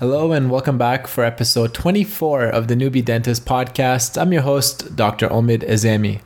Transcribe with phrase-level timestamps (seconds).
[0.00, 4.20] Hello and welcome back for episode 24 of the Newbie Dentist podcast.
[4.20, 5.28] I'm your host, Dr.
[5.28, 6.20] Omid Azami.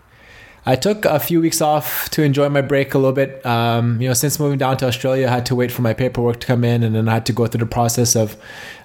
[0.68, 3.44] I took a few weeks off to enjoy my break a little bit.
[3.47, 6.41] Um, you know, since moving down to Australia, I had to wait for my paperwork
[6.41, 8.36] to come in, and then I had to go through the process of,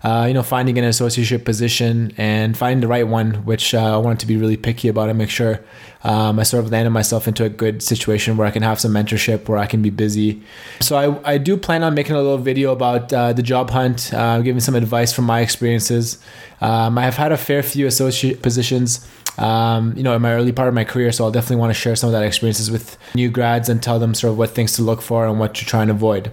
[0.02, 3.98] uh, you know, finding an associateship position and finding the right one, which uh, I
[3.98, 5.60] wanted to be really picky about and make sure
[6.06, 8.94] um, I sort of landed myself into a good situation where I can have some
[8.94, 10.42] mentorship, where I can be busy.
[10.80, 14.14] So I, I do plan on making a little video about uh, the job hunt,
[14.14, 16.18] uh, giving some advice from my experiences.
[16.62, 19.06] Um, I have had a fair few associate positions
[19.38, 21.12] um, you know, in my early part of my career.
[21.12, 24.00] So I'll definitely want to share some of that experiences with new grads and tell
[24.00, 26.32] them sort of what things to look for and what to try and avoid.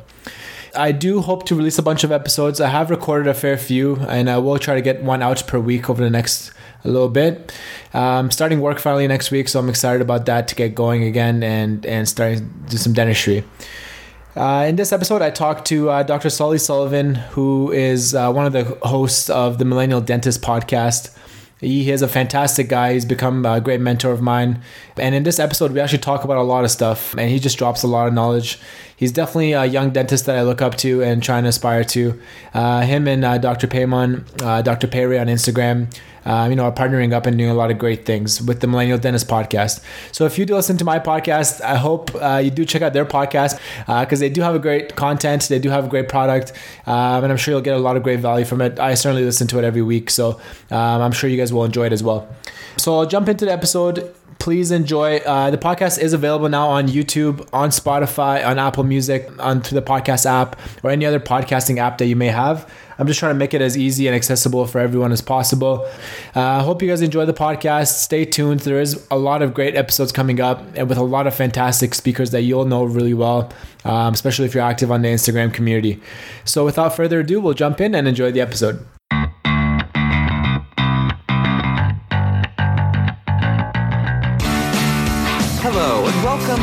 [0.77, 2.61] I do hope to release a bunch of episodes.
[2.61, 5.59] I have recorded a fair few, and I will try to get one out per
[5.59, 6.53] week over the next
[6.85, 7.53] a little bit.
[7.93, 11.43] Um, starting work finally next week, so I'm excited about that to get going again
[11.43, 13.45] and and starting to do some dentistry.
[14.37, 16.31] Uh, in this episode, I talked to uh, Dr.
[16.31, 21.11] Sully Sullivan, who is uh, one of the hosts of the Millennial Dentist podcast.
[21.61, 22.95] He is a fantastic guy.
[22.95, 24.63] He's become a great mentor of mine.
[24.97, 27.59] And in this episode, we actually talk about a lot of stuff, and he just
[27.59, 28.59] drops a lot of knowledge.
[29.01, 32.21] He's definitely a young dentist that I look up to and try and aspire to.
[32.53, 33.67] Uh, him and uh, Dr.
[33.67, 34.89] Paymon, uh, Dr.
[34.89, 35.91] Payray on Instagram,
[36.27, 38.67] uh, you know, are partnering up and doing a lot of great things with the
[38.67, 39.83] Millennial Dentist podcast.
[40.13, 42.93] So if you do listen to my podcast, I hope uh, you do check out
[42.93, 45.49] their podcast because uh, they do have a great content.
[45.49, 46.53] They do have a great product,
[46.87, 48.79] um, and I'm sure you'll get a lot of great value from it.
[48.79, 50.39] I certainly listen to it every week, so
[50.71, 52.29] um, I'm sure you guys will enjoy it as well.
[52.77, 55.19] So I'll jump into the episode please enjoy.
[55.19, 59.83] Uh, the podcast is available now on YouTube, on Spotify, on Apple Music, onto the
[59.83, 62.69] podcast app, or any other podcasting app that you may have.
[62.99, 65.87] I'm just trying to make it as easy and accessible for everyone as possible.
[66.37, 67.99] Uh, I uh, hope you guys enjoy the podcast.
[67.99, 68.61] Stay tuned.
[68.61, 71.95] There is a lot of great episodes coming up and with a lot of fantastic
[71.95, 73.51] speakers that you'll know really well,
[73.85, 76.01] um, especially if you're active on the Instagram community.
[76.45, 78.85] So without further ado, we'll jump in and enjoy the episode.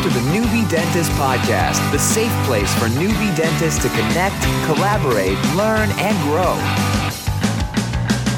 [0.07, 5.89] To the Newbie Dentist Podcast, the safe place for newbie dentists to connect, collaborate, learn,
[5.99, 6.55] and grow.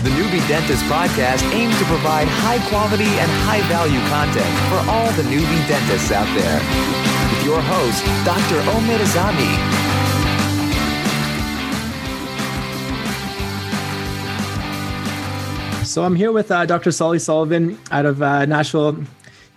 [0.02, 5.12] The Newbie Dentist Podcast aims to provide high quality and high value content for all
[5.12, 6.58] the newbie dentists out there.
[7.30, 8.60] With your host, Dr.
[8.74, 9.80] Omid Azami.
[15.86, 16.92] So I'm here with uh, Dr.
[16.92, 18.98] Sully Sullivan out of uh, Nashville,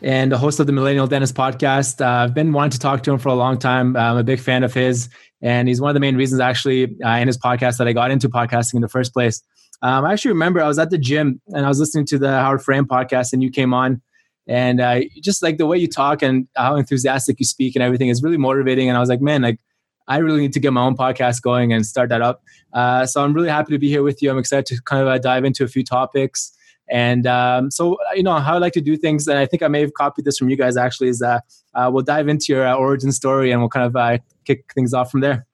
[0.02, 2.04] and the host of the Millennial Dentist podcast.
[2.04, 3.96] Uh, I've been wanting to talk to him for a long time.
[3.96, 5.08] I'm a big fan of his,
[5.40, 8.10] and he's one of the main reasons actually uh, in his podcast that I got
[8.10, 9.42] into podcasting in the first place.
[9.80, 12.30] Um, I actually remember I was at the gym and I was listening to the
[12.30, 14.02] Howard Farran podcast, and you came on,
[14.48, 18.08] and uh, just like the way you talk and how enthusiastic you speak and everything
[18.08, 18.88] is really motivating.
[18.88, 19.60] And I was like, man, like
[20.08, 22.42] I really need to get my own podcast going and start that up.
[22.72, 24.30] Uh, so I'm really happy to be here with you.
[24.30, 26.52] I'm excited to kind of uh, dive into a few topics.
[26.91, 29.62] And um, so, uh, you know, how I like to do things, and I think
[29.62, 31.41] I may have copied this from you guys actually, is uh,
[31.75, 34.93] uh, we'll dive into your uh, origin story and we'll kind of uh, kick things
[34.93, 35.47] off from there.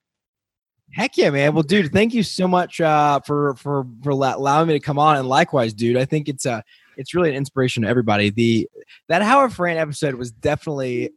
[0.91, 1.53] Heck yeah, man!
[1.53, 5.17] Well, dude, thank you so much uh, for for for allowing me to come on,
[5.17, 5.97] and likewise, dude.
[5.97, 6.63] I think it's a
[6.97, 8.31] it's really an inspiration to everybody.
[8.31, 8.67] The
[9.07, 11.11] that Howard Farran episode was definitely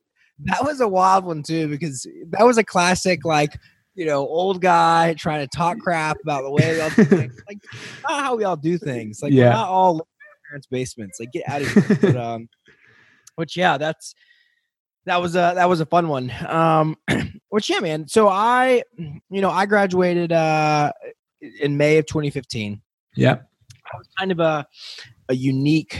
[0.44, 3.59] that was a wild one too because that was a classic like
[3.95, 7.43] you know, old guy trying to talk crap about the way we all do things.
[7.49, 7.59] Like,
[8.09, 9.21] not how we all do things.
[9.23, 9.47] Like, yeah.
[9.47, 10.09] we're not all
[10.49, 11.21] parents' basements.
[11.21, 11.99] Like, get out of here.
[12.01, 12.49] but, um,
[13.37, 14.15] which yeah, that's
[15.07, 16.33] that was a that was a fun one.
[16.47, 16.97] Um,
[17.49, 18.09] which yeah, man.
[18.09, 20.93] So I, you know, I graduated uh
[21.61, 22.81] in May of 2015.
[23.17, 23.39] Yeah,
[23.93, 24.67] I was kind of a
[25.29, 25.99] a unique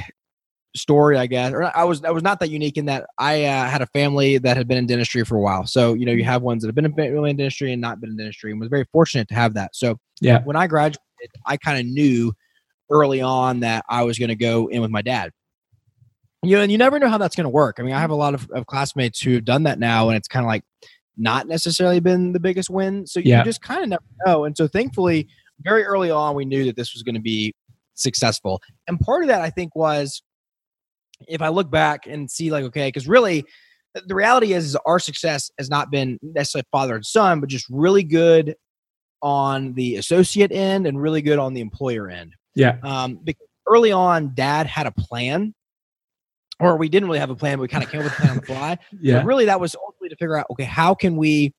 [0.75, 1.53] story, I guess.
[1.53, 4.39] Or I was I was not that unique in that I uh, had a family
[4.39, 5.67] that had been in dentistry for a while.
[5.67, 8.17] So you know, you have ones that have been in dentistry and not been in
[8.17, 9.75] dentistry, and was very fortunate to have that.
[9.75, 11.01] So yeah, when I graduated,
[11.47, 12.33] I kind of knew
[12.91, 15.31] early on that I was going to go in with my dad.
[16.45, 17.77] You know, and you never know how that's going to work.
[17.79, 20.17] I mean, I have a lot of, of classmates who have done that now, and
[20.17, 20.65] it's kind of like
[21.17, 23.07] not necessarily been the biggest win.
[23.07, 24.45] So you just kind of never know.
[24.45, 25.29] And so thankfully,
[25.61, 27.55] very early on, we knew that this was going to be
[27.95, 28.61] successful.
[28.89, 30.23] And part of that, I think, was
[31.29, 33.45] if I look back and see like, okay, because really
[34.07, 37.67] the reality is, is our success has not been necessarily father and son, but just
[37.71, 38.55] really good
[39.23, 42.35] on the associate end and really good on the employer end.
[42.55, 42.79] Yeah.
[42.83, 45.55] Um, because early on, dad had a plan,
[46.59, 48.17] or we didn't really have a plan, but we kind of came up with a
[48.17, 48.79] plan on the fly.
[49.01, 49.19] yeah.
[49.19, 51.55] But really, that was ultimately to figure out, okay, how can we,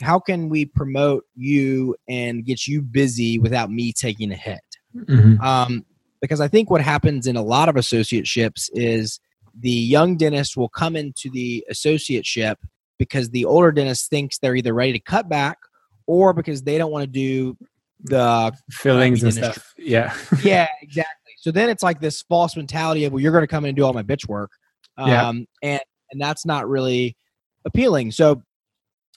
[0.00, 4.60] how can we promote you and get you busy without me taking a hit?
[4.96, 5.40] Mm-hmm.
[5.42, 5.84] Um,
[6.22, 9.20] because I think what happens in a lot of associateships is
[9.60, 12.54] the young dentist will come into the associateship
[12.98, 15.58] because the older dentist thinks they're either ready to cut back
[16.06, 17.56] or because they don't want to do
[18.04, 19.52] the fillings and industry.
[19.52, 19.74] stuff.
[19.76, 20.14] Yeah.
[20.42, 21.32] yeah, exactly.
[21.38, 23.76] So then it's like this false mentality of well, you're going to come in and
[23.76, 24.50] do all my bitch work,
[24.96, 25.28] um, Yeah.
[25.62, 25.80] and
[26.12, 27.16] and that's not really
[27.64, 28.12] appealing.
[28.12, 28.42] So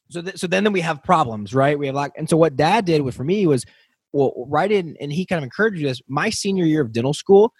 [0.09, 1.77] so th- so then then we have problems, right?
[1.77, 3.63] We have like, and so what Dad did with for me was
[4.15, 6.01] well, right in, and he kind of encouraged this.
[6.07, 7.51] My senior year of dental school,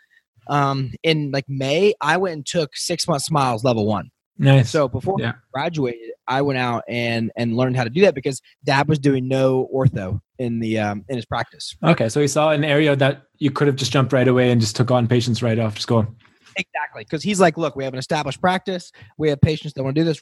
[0.48, 4.10] um, in like May, I went and took six month smiles level one.
[4.38, 4.70] Nice.
[4.70, 5.32] So before Yeah.
[5.32, 9.00] I graduated, I went out and and learned how to do that because Dad was
[9.00, 11.76] doing no ortho in the um, in his practice.
[11.84, 14.62] okay, so he saw an area that you could have just jumped right away and
[14.62, 16.08] just took on patients right off school.
[16.58, 18.92] Exactly, because he's like, look, we have an established practice.
[19.18, 20.22] We have patients that want to do this.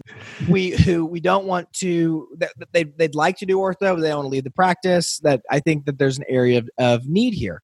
[0.49, 2.27] We who we don't want to
[2.71, 5.19] they they'd like to do ortho, but they don't want to leave the practice.
[5.19, 7.61] That I think that there's an area of, of need here.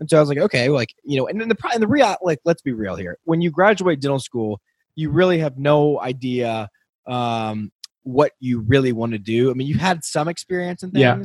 [0.00, 2.16] And so I was like, okay, like you know, and then the and the real
[2.22, 3.18] like let's be real here.
[3.24, 4.60] When you graduate dental school,
[4.94, 6.68] you really have no idea
[7.06, 7.72] um,
[8.02, 9.50] what you really want to do.
[9.50, 11.22] I mean, you've had some experience in Yeah.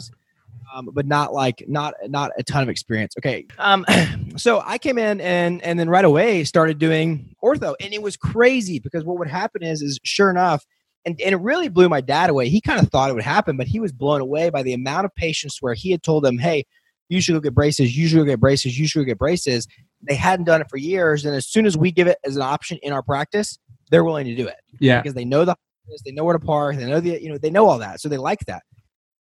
[0.74, 3.14] Um, but not like not not a ton of experience.
[3.20, 3.86] Okay, um,
[4.38, 8.18] so I came in and and then right away started doing ortho, and it was
[8.18, 10.66] crazy because what would happen is is sure enough,
[11.06, 12.50] and and it really blew my dad away.
[12.50, 15.06] He kind of thought it would happen, but he was blown away by the amount
[15.06, 16.66] of patients where he had told them, "Hey,
[17.08, 17.96] you should go get braces.
[17.96, 18.80] You should go get braces.
[18.80, 19.68] You should go get braces."
[20.02, 22.42] They hadn't done it for years, and as soon as we give it as an
[22.42, 23.60] option in our practice,
[23.92, 25.00] they're willing to do it Yeah.
[25.02, 25.56] because they know the
[26.04, 28.10] they know where to park, they know the you know they know all that, so
[28.10, 28.64] they like that.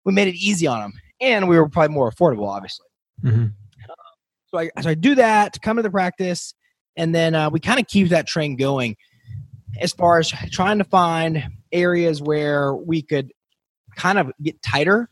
[0.05, 0.93] We made it easy on them,
[1.23, 2.87] and we were probably more affordable, obviously.
[3.23, 3.47] hmm
[4.51, 6.55] So I so I do that, come to the practice,
[6.97, 8.97] and then uh, we kind of keep that train going
[9.81, 11.43] as far as trying to find
[11.73, 13.33] areas where we could
[13.97, 15.09] kind of get tighter.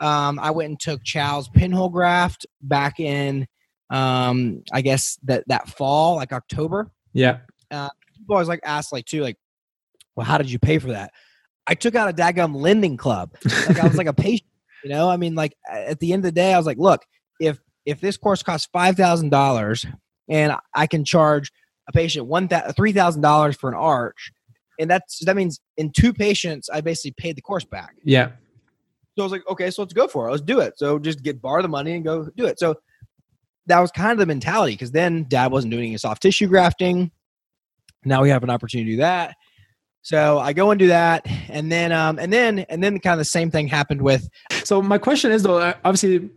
[0.00, 3.46] Um, I went and took Chao's pinhole graft back in,
[3.90, 7.38] um, I guess that that fall, like October Yeah.
[7.70, 9.36] people always like ask like too like
[10.16, 11.10] well how did you pay for that
[11.66, 13.30] i took out a daggum lending club
[13.66, 14.49] like i was like a patient
[14.84, 17.02] you know i mean like at the end of the day i was like look
[17.40, 19.84] if if this course costs five thousand dollars
[20.28, 21.50] and i can charge
[21.88, 24.30] a patient one three thousand dollars for an arch
[24.78, 28.28] and that's that means in two patients i basically paid the course back Yeah.
[29.16, 30.30] so I was like, okay, so let's go for it.
[30.30, 30.78] Let's do it.
[30.78, 32.58] So just get borrow the money and go do it.
[32.58, 32.76] So
[33.66, 37.10] that was kind of the mentality because then dad wasn't doing any soft tissue grafting.
[38.04, 39.36] Now we have an opportunity to do that.
[40.02, 43.18] So I go and do that, and then um, and then and then kind of
[43.18, 44.28] the same thing happened with
[44.64, 46.30] So my question is though, uh, obviously,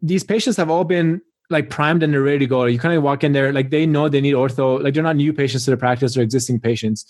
[0.00, 1.20] these patients have all been
[1.50, 2.64] like primed and they're ready to go.
[2.64, 4.82] You kind of walk in there, like they know they need ortho.
[4.82, 7.04] Like they're not new patients to the practice or existing patients.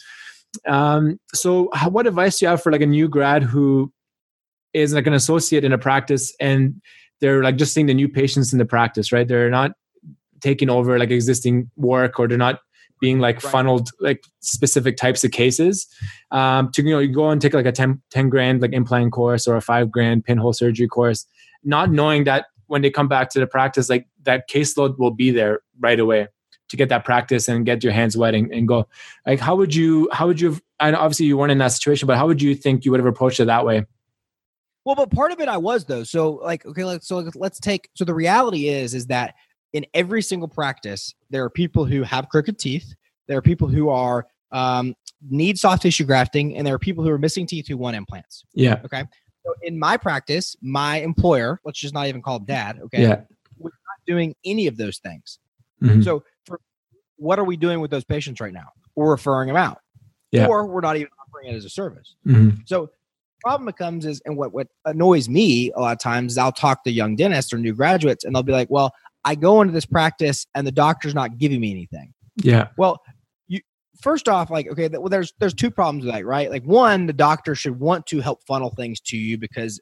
[0.67, 3.93] Um, so what advice do you have for like a new grad who
[4.75, 6.83] is like an associate in a practice and
[7.21, 9.29] they're like just seeing the new patients in the practice, right?
[9.29, 9.73] They're not
[10.41, 12.59] taking over like existing work or they're not
[13.03, 13.51] being like Right.
[13.53, 15.87] funneled like specific types of cases
[16.31, 19.13] um, to you know you go and take like a 10, 10 grand like implant
[19.13, 21.27] course or a five grand pinhole surgery course
[21.65, 25.31] not knowing that when they come back to the practice like that caseload will be
[25.33, 26.29] there right away
[26.69, 28.87] to get that practice and get your hands wet and, and go
[29.27, 32.07] like how would you how would you have and obviously you weren't in that situation
[32.07, 33.85] but how would you think you would have approached it that way
[34.85, 36.03] Well, but part of it I was though.
[36.05, 37.89] So like, okay, let's so let's take.
[37.95, 39.35] So the reality is, is that
[39.73, 42.95] in every single practice, there are people who have crooked teeth.
[43.29, 44.95] There are people who are um,
[45.31, 48.45] need soft tissue grafting, and there are people who are missing teeth who want implants.
[48.55, 49.05] yeah Okay.
[49.45, 53.23] So in my practice, my employer, let's just not even call him dad, okay, yeah
[53.59, 55.39] was not doing any of those things.
[55.83, 56.05] Mhm.
[56.05, 56.61] So for
[57.17, 58.69] what are we doing with those patients right now?
[58.95, 59.79] We're referring them out,
[60.33, 60.47] Yeah.
[60.47, 62.15] or we're not even offering it as a service.
[62.27, 62.59] Mhm.
[62.69, 62.91] So
[63.41, 66.85] problem becomes is, and what what annoys me a lot of times is I'll talk
[66.85, 68.93] to young dentists or new graduates, and they'll be like, "Well,
[69.25, 72.69] I go into this practice and the doctor's not giving me anything." yeah.
[72.77, 73.03] Well,
[73.49, 73.61] you
[74.01, 76.51] first off, like, okay, well, there's there's two problems with that, right?
[76.51, 79.81] Like, one, the doctor should want to help funnel things to you because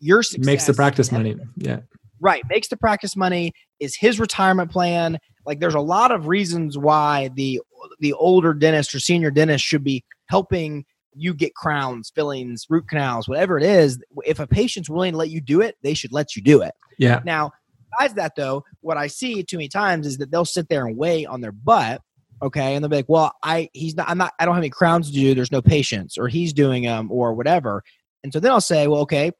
[0.00, 1.36] your success makes the practice money.
[1.56, 1.80] yeah.
[2.20, 2.42] Right.
[2.48, 5.18] Makes the practice money is his retirement plan.
[5.44, 7.60] Like there's a lot of reasons why the
[8.00, 13.28] the older dentist or senior dentist should be helping you get crowns fillings root canals
[13.28, 14.02] whatever it is.
[14.24, 16.72] If a patient's willing to let you do it they should let you do it.
[16.98, 17.20] Yeah.
[17.24, 17.52] Now
[17.90, 20.96] besides that though what i see too many times is that they'll sit there and
[20.96, 22.00] wait on their butt
[22.42, 24.70] okay and they'll be like well i he's not i'm not i don't have any
[24.70, 25.34] crowns to do.
[25.34, 27.82] There's no patients or he's doing them or whatever.
[28.22, 29.32] And so then i'll say well okay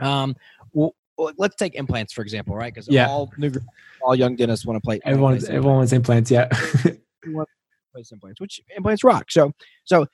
[0.00, 0.36] um
[0.72, 0.94] well,
[1.36, 2.72] let's take implants for example right?
[2.72, 3.06] Because Yeah.
[3.08, 3.50] all new
[4.02, 6.48] all young dentists want to play everyone everyone wants implants yeah.
[7.92, 9.30] Place implants which implants rock.
[9.30, 9.52] So
[9.84, 10.06] so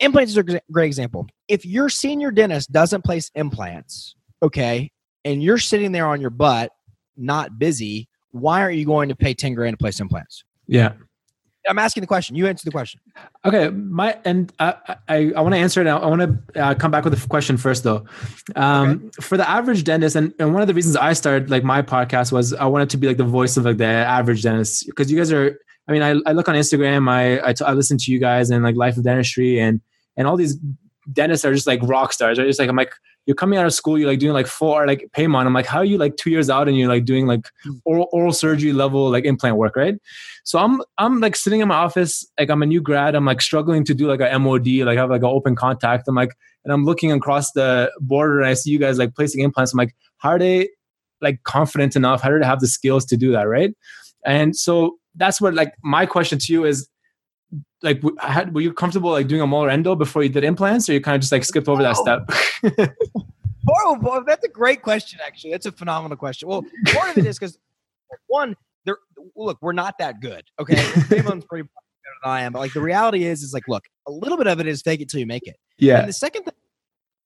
[0.00, 1.28] implants is a great example.
[1.48, 4.90] If your senior dentist doesn't place implants okay
[5.24, 6.72] and you're sitting there on your butt
[7.16, 10.92] not busy why aren't you going to pay 10 grand to place implants yeah
[11.68, 12.36] I'm asking the question.
[12.36, 13.00] You answer the question.
[13.44, 15.86] Okay, my and I I, I want to answer it.
[15.86, 16.22] I want
[16.54, 18.04] to uh, come back with a question first, though.
[18.54, 19.10] Um, okay.
[19.20, 22.32] For the average dentist, and, and one of the reasons I started like my podcast
[22.32, 25.18] was I wanted to be like the voice of like the average dentist because you
[25.18, 25.58] guys are.
[25.88, 28.50] I mean, I, I look on Instagram, I, I, t- I listen to you guys
[28.50, 29.80] and like Life of Dentistry, and
[30.16, 30.56] and all these
[31.12, 32.38] dentists are just like rock stars.
[32.38, 32.48] Right?
[32.48, 32.92] It's like I'm like
[33.26, 35.46] you're coming out of school, you're like doing like four like Paymon.
[35.46, 37.80] I'm like, how are you like two years out and you're like doing like mm.
[37.84, 39.96] oral, oral surgery level like implant work, right?
[40.44, 43.40] So I'm I'm like sitting in my office, like I'm a new grad, I'm like
[43.40, 46.06] struggling to do like a MOD, like have like an open contact.
[46.06, 49.42] I'm like, and I'm looking across the border and I see you guys like placing
[49.42, 49.72] implants.
[49.72, 50.68] I'm like, how are they
[51.20, 52.22] like confident enough?
[52.22, 53.74] How do they have the skills to do that, right?
[54.24, 56.88] And so that's what like my question to you is
[57.82, 61.00] like were you comfortable like doing a molar endo before you did implants or you
[61.00, 62.28] kind of just like skipped over that step?
[63.68, 65.50] Horrible that's a great question actually.
[65.50, 66.48] That's a phenomenal question.
[66.48, 67.58] Well part of it is because
[68.28, 68.98] one there
[69.34, 70.76] look we're not that good okay?
[71.08, 74.10] Damon's pretty better than i am but like the reality is is like look a
[74.10, 75.56] little bit of it is fake it till you make it.
[75.78, 76.00] Yeah.
[76.00, 76.54] And the second thing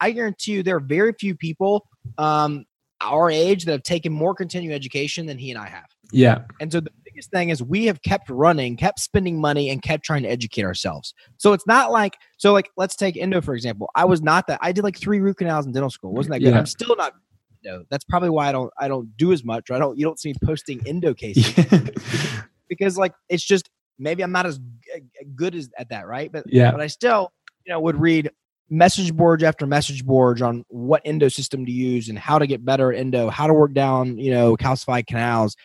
[0.00, 1.86] i guarantee you there are very few people
[2.18, 2.64] um
[3.02, 5.86] our age that have taken more continuing education than he and i have.
[6.12, 6.42] Yeah.
[6.60, 10.04] And so the biggest thing is we have kept running, kept spending money, and kept
[10.04, 11.14] trying to educate ourselves.
[11.36, 13.90] So it's not like so like let's take endo for example.
[13.94, 16.12] I was not that I did like three root canals in dental school.
[16.12, 16.52] Wasn't that good?
[16.52, 16.58] Yeah.
[16.58, 17.12] I'm still not
[17.64, 17.84] endo.
[17.90, 19.70] That's probably why I don't I don't do as much.
[19.70, 21.54] Or I don't you don't see me posting endo cases
[22.68, 24.58] because like it's just maybe I'm not as
[25.34, 26.32] good as at that, right?
[26.32, 27.32] But yeah, but I still
[27.66, 28.30] you know would read
[28.72, 32.64] message boards after message boards on what endo system to use and how to get
[32.64, 35.56] better at endo, how to work down, you know, calcified canals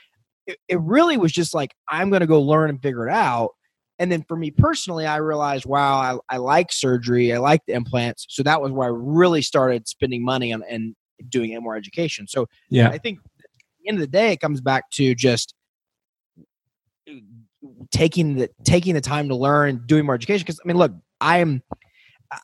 [0.48, 3.52] it, it really was just like i'm going to go learn and figure it out
[4.00, 7.74] and then for me personally i realized wow i, I like surgery i like the
[7.74, 10.96] implants so that was where i really started spending money on and
[11.30, 13.50] doing more education so yeah i think at
[13.82, 15.54] the end of the day it comes back to just
[17.92, 21.38] taking the taking the time to learn doing more education because i mean look i
[21.38, 21.62] am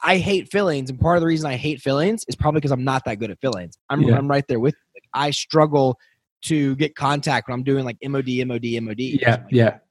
[0.03, 2.83] I hate fillings, and part of the reason I hate fillings is probably because I'm
[2.83, 3.77] not that good at fillings.
[3.89, 4.15] I'm yeah.
[4.15, 4.75] I'm right there with.
[4.75, 5.01] You.
[5.01, 5.97] Like, I struggle
[6.43, 8.99] to get contact when I'm doing like MOD, MOD, MOD.
[8.99, 9.63] Yeah, like yeah.
[9.65, 9.81] That.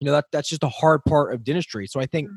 [0.00, 1.86] You know that that's just a hard part of dentistry.
[1.88, 2.28] So I think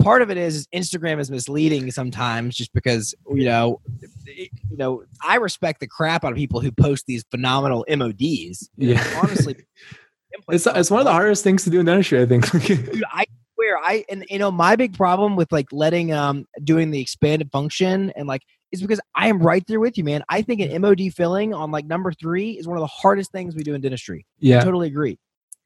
[0.00, 3.80] part of it is, is Instagram is misleading sometimes, just because you know,
[4.26, 8.70] you know, I respect the crap out of people who post these phenomenal MODs.
[8.76, 9.56] Yeah, honestly,
[10.48, 12.20] it's it's one of the hardest things to do in dentistry.
[12.20, 12.50] I think.
[12.66, 13.24] Dude, I
[13.54, 17.50] swear, I and you know my big problem with like letting um doing the expanded
[17.50, 20.24] function and like is because I am right there with you, man.
[20.28, 23.54] I think an MOD filling on like number three is one of the hardest things
[23.54, 24.26] we do in dentistry.
[24.38, 25.18] Yeah, I totally agree.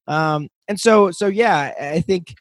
[0.06, 2.34] Um, and so, so yeah, I think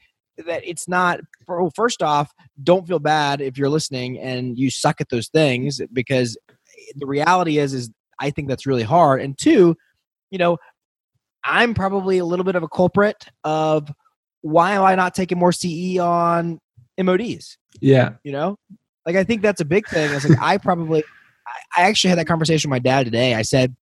[0.46, 1.20] that it's not.
[1.48, 2.32] Well, first off,
[2.64, 6.38] don't feel bad if you're listening and you suck at those things because
[6.96, 9.22] the reality is, is I think that's really hard.
[9.22, 9.76] And two,
[10.30, 10.58] you know,
[11.44, 13.90] I'm probably a little bit of a culprit of
[14.42, 16.60] why am I not taking more CE on
[16.98, 17.58] MODs?
[17.80, 18.58] Yeah, you know,
[19.08, 20.12] like I think that's a big thing.
[20.12, 21.02] I was like, I probably,
[21.76, 23.36] I actually had that conversation with my dad today.
[23.36, 23.74] I said,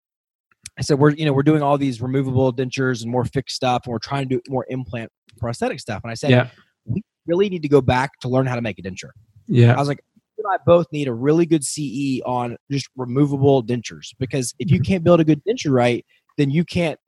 [0.77, 3.83] I said we're you know we're doing all these removable dentures and more fixed stuff,
[3.85, 6.01] and we're trying to do more implant prosthetic stuff.
[6.03, 6.49] And I said, yeah.
[6.85, 9.09] we really need to go back to learn how to make a denture.
[9.47, 10.03] Yeah, I was like,
[10.37, 14.69] you and I both need a really good CE on just removable dentures because if
[14.69, 14.83] you mm-hmm.
[14.83, 16.05] can't build a good denture right,
[16.37, 16.99] then you can't.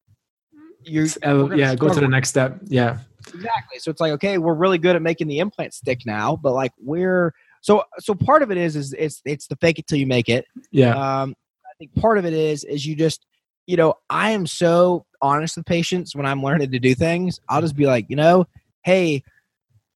[0.83, 2.57] You're uh, yeah, go to the next step.
[2.65, 3.77] Yeah, exactly.
[3.77, 6.71] So it's like okay, we're really good at making the implant stick now, but like
[6.79, 10.07] we're so so part of it is is it's it's the fake it till you
[10.07, 10.45] make it.
[10.71, 10.91] Yeah.
[10.91, 11.35] Um,
[11.65, 13.25] I think part of it is is you just
[13.65, 17.39] you know I am so honest with patients when I'm learning to do things.
[17.49, 18.45] I'll just be like, you know,
[18.83, 19.23] hey,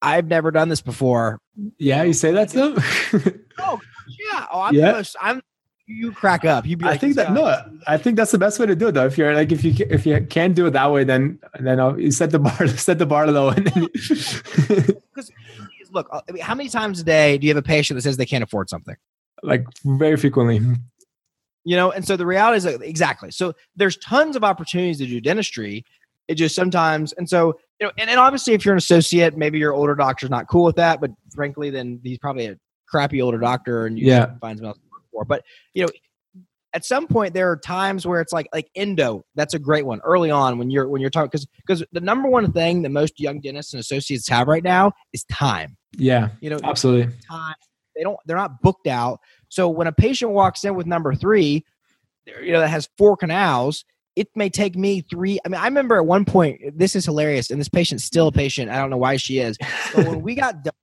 [0.01, 1.39] I've never done this before.
[1.77, 3.43] Yeah, you say that to them.
[3.59, 4.47] oh yeah.
[4.51, 4.91] Oh, I'm yeah.
[4.93, 5.41] Most, I'm
[5.87, 6.65] you crack up.
[6.65, 7.33] You be like, I think that guy.
[7.33, 9.05] no, I think that's the best way to do it though.
[9.05, 11.99] If you're like if you if you can't do it that way, then then I'll,
[11.99, 13.51] you set the bar set the bar low.
[13.53, 14.41] Because
[15.91, 18.01] look, uh, I mean, how many times a day do you have a patient that
[18.01, 18.95] says they can't afford something?
[19.43, 20.61] Like very frequently.
[21.63, 23.31] You know, and so the reality is that, exactly.
[23.31, 25.85] So there's tons of opportunities to do dentistry.
[26.27, 29.59] It just sometimes, and so you know, and, and obviously, if you're an associate, maybe
[29.59, 31.01] your older doctor's not cool with that.
[31.01, 32.57] But frankly, then he's probably a
[32.87, 34.37] crappy older doctor, and you yeah.
[34.39, 35.25] find something else to work for.
[35.25, 35.43] But
[35.73, 35.89] you know,
[36.73, 39.99] at some point there are times where it's like like endo that's a great one
[40.03, 43.19] early on when you're when you're talking because because the number one thing that most
[43.19, 47.55] young dentists and associates have right now is time yeah you know absolutely time
[47.95, 49.19] they don't they're not booked out
[49.49, 51.65] so when a patient walks in with number three
[52.41, 53.83] you know that has four canals
[54.15, 57.49] it may take me three i mean i remember at one point this is hilarious
[57.49, 59.57] and this patient's still a patient i don't know why she is
[59.93, 60.73] but when we got done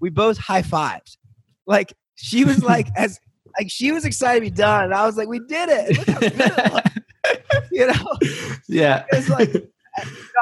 [0.00, 1.18] we both high fives
[1.66, 3.20] like she was like as
[3.58, 5.98] like she was excited to be done, and I was like, "We did it!
[6.08, 9.50] it you know, yeah." It's like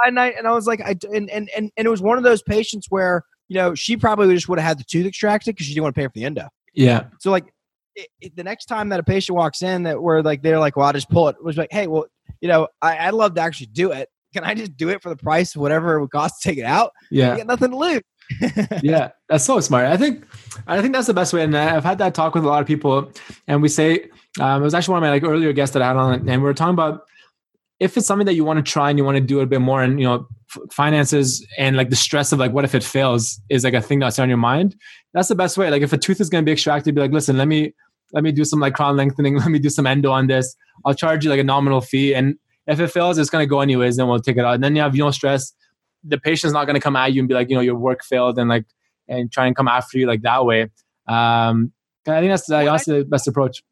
[0.05, 2.43] and I and I was like, I and and, and it was one of those
[2.43, 5.75] patients where you know she probably just would have had the tooth extracted because she
[5.75, 6.49] didn't want to pay for the endo.
[6.75, 7.05] Yeah.
[7.21, 7.53] So like
[7.97, 10.76] it, it, the next time that a patient walks in that where like they're like,
[10.76, 11.37] well, I'll just pull it.
[11.38, 12.07] it was like, hey, well,
[12.41, 14.09] you know, I, I'd love to actually do it.
[14.35, 16.59] Can I just do it for the price of whatever it would cost to take
[16.59, 16.93] it out?
[17.11, 17.33] Yeah.
[17.33, 18.03] I get nothing to lose.
[18.83, 19.87] yeah, that's so smart.
[19.87, 20.26] I think,
[20.67, 21.43] I think that's the best way.
[21.43, 23.12] And I've had that talk with a lot of people,
[23.47, 24.11] and we say
[24.41, 26.43] um, it was actually one of my like earlier guests that I had on, and
[26.43, 27.07] we were talking about
[27.78, 29.61] if it's something that you want to try and you want to do a bit
[29.61, 30.26] more, and you know,
[30.71, 33.99] finances and like the stress of like what if it fails is like a thing
[33.99, 34.76] that's on your mind.
[35.12, 35.71] That's the best way.
[35.71, 37.75] Like if a tooth is going to be extracted, be like, listen, let me
[38.12, 40.54] let me do some like crown lengthening, let me do some endo on this.
[40.85, 43.61] I'll charge you like a nominal fee, and if it fails, it's going to go
[43.61, 43.97] anyways.
[43.97, 45.52] Then we'll take it out, and then you have you no stress.
[46.04, 48.04] The patient's not going to come at you and be like, you know, your work
[48.04, 48.64] failed, and like
[49.09, 50.71] and try and come after you like that way.
[51.06, 51.73] Um,
[52.09, 53.62] I think that's like, that's the best approach.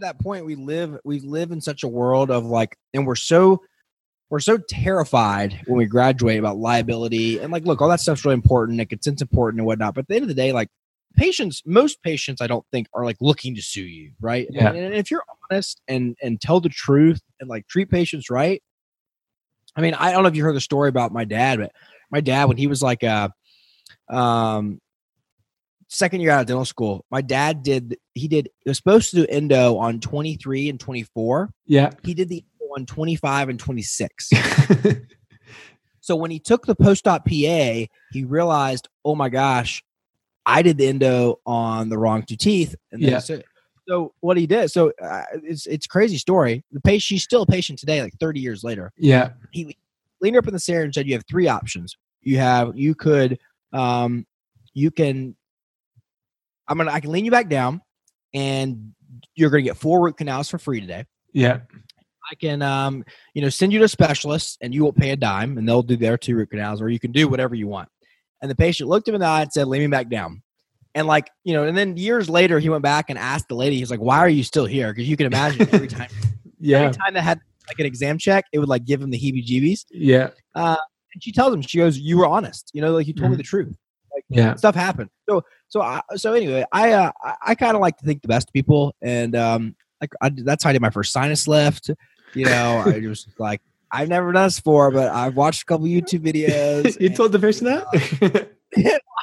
[0.00, 3.14] To that point we live we live in such a world of like and we're
[3.14, 3.62] so
[4.30, 7.40] we're so terrified when we graduate about liability.
[7.40, 9.94] And like look all that stuff's really important and consent's important and whatnot.
[9.94, 10.68] But at the end of the day like
[11.16, 14.46] patients most patients i don't think are like looking to sue you right?
[14.50, 14.68] Yeah.
[14.68, 18.62] and, and if you're honest and and tell the truth and like treat patients right
[19.74, 21.72] i mean i don't know if you heard the story about my dad but
[22.12, 23.28] my dad when he was like uh
[24.08, 24.80] um
[25.90, 29.16] second year out of dental school, my dad did he did he was supposed to
[29.16, 31.50] do endo on 23 and 24.
[31.66, 31.90] Yeah.
[32.02, 32.44] He did the
[32.76, 34.30] on 25 and 26.
[36.00, 37.30] so when he took the post-op PA,
[38.12, 39.82] he realized, oh my gosh,
[40.46, 42.76] I did the endo on the wrong two teeth.
[42.92, 43.18] And Yeah.
[43.18, 43.42] so,
[43.88, 46.64] so what he did, so uh, it's it's crazy story.
[46.70, 49.30] The patient, she's still a patient today, like 30 years later yeah.
[49.50, 49.76] he
[50.20, 51.96] leaned her up in the chair and said, "You have three options.
[52.22, 53.38] You have you could
[53.72, 54.26] um
[54.74, 55.34] you can
[56.70, 57.82] I'm gonna I can lean you back down,
[58.32, 58.92] and
[59.34, 61.04] you're gonna get four root canals for free today.
[61.32, 61.60] Yeah.
[62.30, 65.16] I can um you know send you to a specialist, and you won't pay a
[65.16, 67.88] dime, and they'll do their two root canals, or you can do whatever you want."
[68.40, 70.42] And the patient looked him in the eye and said, "Lean me back down."
[70.94, 73.78] And like you know, and then years later, he went back and asked the lady.
[73.78, 76.08] He's like, "Why are you still here?" Because you can imagine every time,
[76.60, 76.78] Yeah.
[76.82, 79.86] every time they had like an exam check, it would like give him the heebie-jeebies.
[79.90, 80.30] Yeah.
[80.54, 80.76] Uh,
[81.14, 82.70] and she tells him, she goes, "You were honest.
[82.74, 83.38] You know, like you told me Mhm.
[83.38, 83.76] the truth.
[84.28, 84.54] Yeah.
[84.54, 87.12] Stuff happened." So, so, I, so anyway, I, uh,
[87.46, 90.64] I, kind of like to think the best of people, and um, like I, that's
[90.64, 91.90] how I did my first sinus lift.
[92.34, 95.86] You know, I was like, I've never done this before, but I've watched a couple
[95.86, 96.96] YouTube videos.
[97.00, 98.52] you and, told the patient that?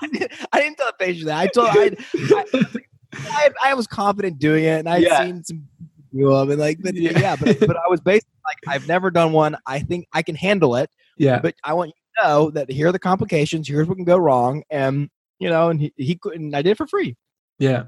[0.01, 1.37] I, didn't, I didn't tell the patient that.
[1.37, 2.65] I told I, I,
[3.13, 5.23] I, I was confident doing it, and I'd Yeah.
[5.23, 5.67] seen some
[6.13, 7.19] do them, and like, but Yeah.
[7.19, 9.57] yeah, but, but I was basically like, I've never done one.
[9.65, 11.39] I think I can handle it yeah.
[11.39, 13.67] but I want you to know that here are the complications.
[13.67, 16.53] Here's what can go wrong, and you know, and he, he couldn't.
[16.55, 17.15] I did it for free.
[17.59, 17.85] Yeah.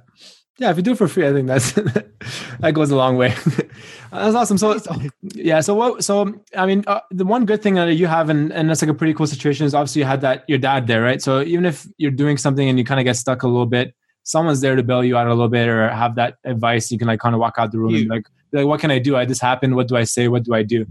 [0.57, 1.71] Yeah, if you do it for free, I think that's
[2.59, 3.33] that goes a long way.
[4.11, 4.57] that's awesome.
[4.57, 4.77] So
[5.21, 6.03] yeah, so what?
[6.03, 8.91] So I mean, uh, the one good thing that you have, and and that's like
[8.91, 11.21] a pretty cool situation, is obviously you had that your dad there, right?
[11.21, 13.95] So even if you're doing something and you kind of get stuck a little bit,
[14.23, 16.91] someone's there to bail you out a little bit or have that advice.
[16.91, 18.91] You can like kind of walk out the room and like, be like, what can
[18.91, 19.15] I do?
[19.15, 19.75] I this happened.
[19.75, 20.27] What do I say?
[20.27, 20.85] What do I do?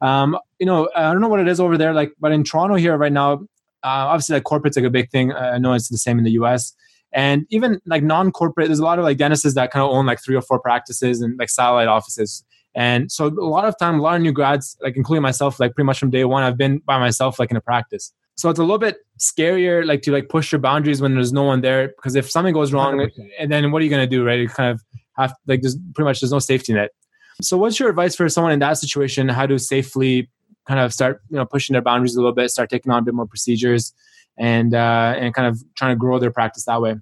[0.00, 2.74] Um, you know, I don't know what it is over there, like, but in Toronto
[2.74, 3.46] here right now,
[3.84, 5.32] uh, obviously like corporate's like a big thing.
[5.32, 6.74] I know it's the same in the US.
[7.12, 10.20] And even like non-corporate, there's a lot of like dentists that kind of own like
[10.22, 12.44] three or four practices and like satellite offices.
[12.74, 15.74] And so a lot of time, a lot of new grads, like including myself, like
[15.74, 18.12] pretty much from day one, I've been by myself, like in a practice.
[18.36, 21.44] So it's a little bit scarier, like to like push your boundaries when there's no
[21.44, 21.88] one there.
[21.88, 23.10] Because if something goes wrong, 100%.
[23.38, 24.40] and then what are you gonna do, right?
[24.40, 24.82] You kind of
[25.16, 26.90] have like there's pretty much there's no safety net.
[27.40, 29.28] So what's your advice for someone in that situation?
[29.28, 30.28] How to safely
[30.66, 33.02] kind of start, you know, pushing their boundaries a little bit, start taking on a
[33.02, 33.92] bit more procedures,
[34.38, 36.96] and uh, and kind of trying to grow their practice that way.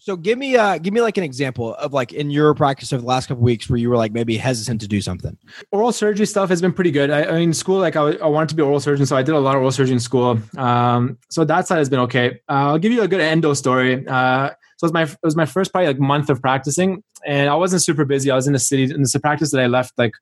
[0.00, 3.00] So give me, uh, give me like an example of like in your practice over
[3.00, 5.36] the last couple weeks where you were like maybe hesitant to do something.
[5.72, 7.10] oral surgery stuff has been pretty good.
[7.10, 9.22] I, I mean, school, like I, w- I wanted to be oral surgeon, so I
[9.22, 10.38] did a lot of oral surgery in school.
[10.56, 12.40] Um, so that side has been okay.
[12.48, 14.06] Uh, I'll give you a good endo story.
[14.06, 17.50] Uh, so it was my it was my first probably like month of practicing, and
[17.50, 18.30] I wasn't super busy.
[18.30, 20.12] I was in the city, and it's a practice that I left like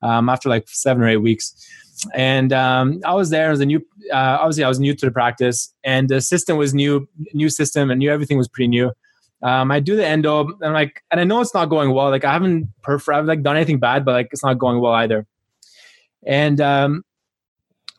[0.00, 1.54] um, after like seven or eight weeks.
[2.14, 3.78] And um, I was there as a new.
[4.12, 7.90] Uh, obviously, I was new to the practice, and the system was new, new system,
[7.90, 8.92] and knew everything was pretty new.
[9.42, 12.10] Um, I do the endo, and like, and I know it's not going well.
[12.10, 14.92] Like, I haven't perf- I've like done anything bad, but like, it's not going well
[14.92, 15.26] either.
[16.26, 17.04] And um,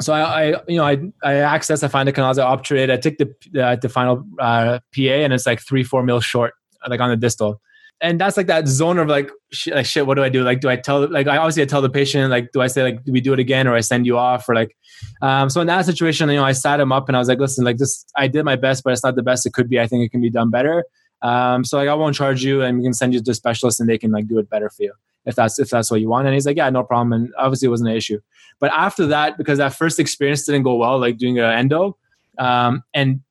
[0.02, 2.98] so I, I, you know, I, I access, I find the canals, I obturate, I
[2.98, 6.54] take the uh, the final uh, PA, and it's like three, four mil short,
[6.88, 7.62] like on the distal.
[8.00, 10.06] And that's like that zone of like, shit, like shit.
[10.06, 10.44] What do I do?
[10.44, 11.10] Like, do I tell?
[11.10, 13.34] Like, I obviously I tell the patient, like, do I say like, do we do
[13.34, 14.78] it again, or I send you off, or like,
[15.24, 17.40] um, so in that situation, you know, I sat him up and I was like,
[17.40, 19.80] listen, like this, I did my best, but it's not the best it could be.
[19.80, 20.86] I think it can be done better.
[21.24, 23.80] Um, so like, I won't charge you, and we can send you to a specialist,
[23.80, 24.94] and they can like do it better for you.
[25.28, 26.26] if that's if that's what you want.
[26.26, 27.14] And he's like, yeah, no problem.
[27.14, 28.20] And obviously it wasn't an issue.
[28.60, 31.98] But after that, because that first experience didn't go well, like doing an endo,
[32.40, 33.22] um, and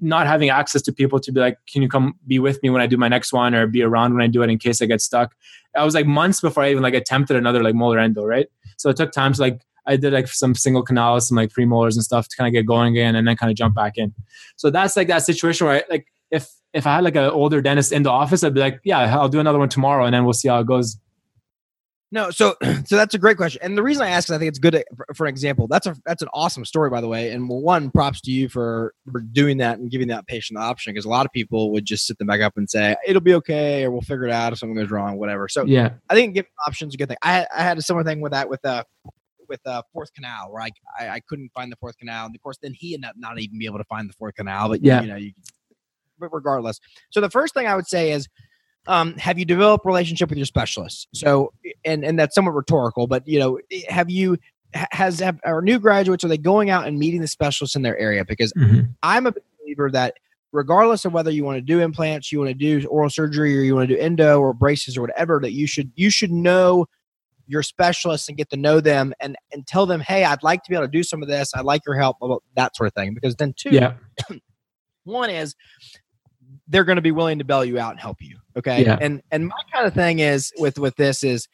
[0.00, 2.80] not having access to people to be like, can you come be with me when
[2.80, 4.86] I do my next one or be around when I do it in case I
[4.86, 5.34] get stuck.
[5.76, 8.48] I was like months before I even like attempted another like molar endo, right?
[8.76, 11.94] So it took time to like I did like some single canals, some like premolars
[11.94, 14.14] and stuff to kind of get going again and then kind of jump back in.
[14.56, 17.60] So that's like that situation where I, like if if I had like an older
[17.60, 20.24] dentist in the office, I'd be like, yeah, I'll do another one tomorrow and then
[20.24, 20.96] we'll see how it goes.
[22.12, 24.48] No, so so that's a great question, and the reason I ask is I think
[24.48, 24.82] it's good
[25.14, 25.68] for, an example.
[25.68, 27.30] That's a that's an awesome story, by the way.
[27.30, 30.62] And well, one, props to you for for doing that and giving that patient the
[30.62, 33.20] option because a lot of people would just sit them back up and say it'll
[33.20, 35.48] be okay or we'll figure it out if something goes wrong, whatever.
[35.48, 37.18] So yeah, I think giving options is a good thing.
[37.22, 38.82] I I had a similar thing with that with uh
[39.48, 42.42] with uh fourth canal where I, I I couldn't find the fourth canal, and of
[42.42, 44.68] course then he ended up not even be able to find the fourth canal.
[44.68, 45.32] But yeah, you know you.
[46.18, 48.28] But regardless, so the first thing I would say is
[48.86, 51.08] um, have you developed relationship with your specialist?
[51.14, 51.52] So,
[51.84, 54.38] and and that's somewhat rhetorical, but you know, have you
[54.72, 57.98] has have our new graduates are they going out and meeting the specialists in their
[57.98, 58.24] area?
[58.24, 58.82] Because mm-hmm.
[59.02, 60.14] I'm a believer that
[60.52, 63.62] regardless of whether you want to do implants, you want to do oral surgery, or
[63.62, 66.86] you want to do endo or braces or whatever, that you should you should know
[67.46, 70.70] your specialists and get to know them and and tell them, hey, I'd like to
[70.70, 71.52] be able to do some of this.
[71.54, 72.16] I'd like your help,
[72.56, 73.12] that sort of thing.
[73.14, 73.94] Because then two, yeah.
[75.04, 75.54] one is
[76.70, 78.38] they're going to be willing to bail you out and help you.
[78.56, 78.84] Okay.
[78.84, 78.96] Yeah.
[79.00, 81.48] And and my kind of thing is with with this is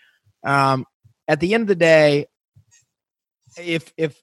[0.44, 0.84] um
[1.26, 2.26] at the end of the day,
[3.58, 4.16] if if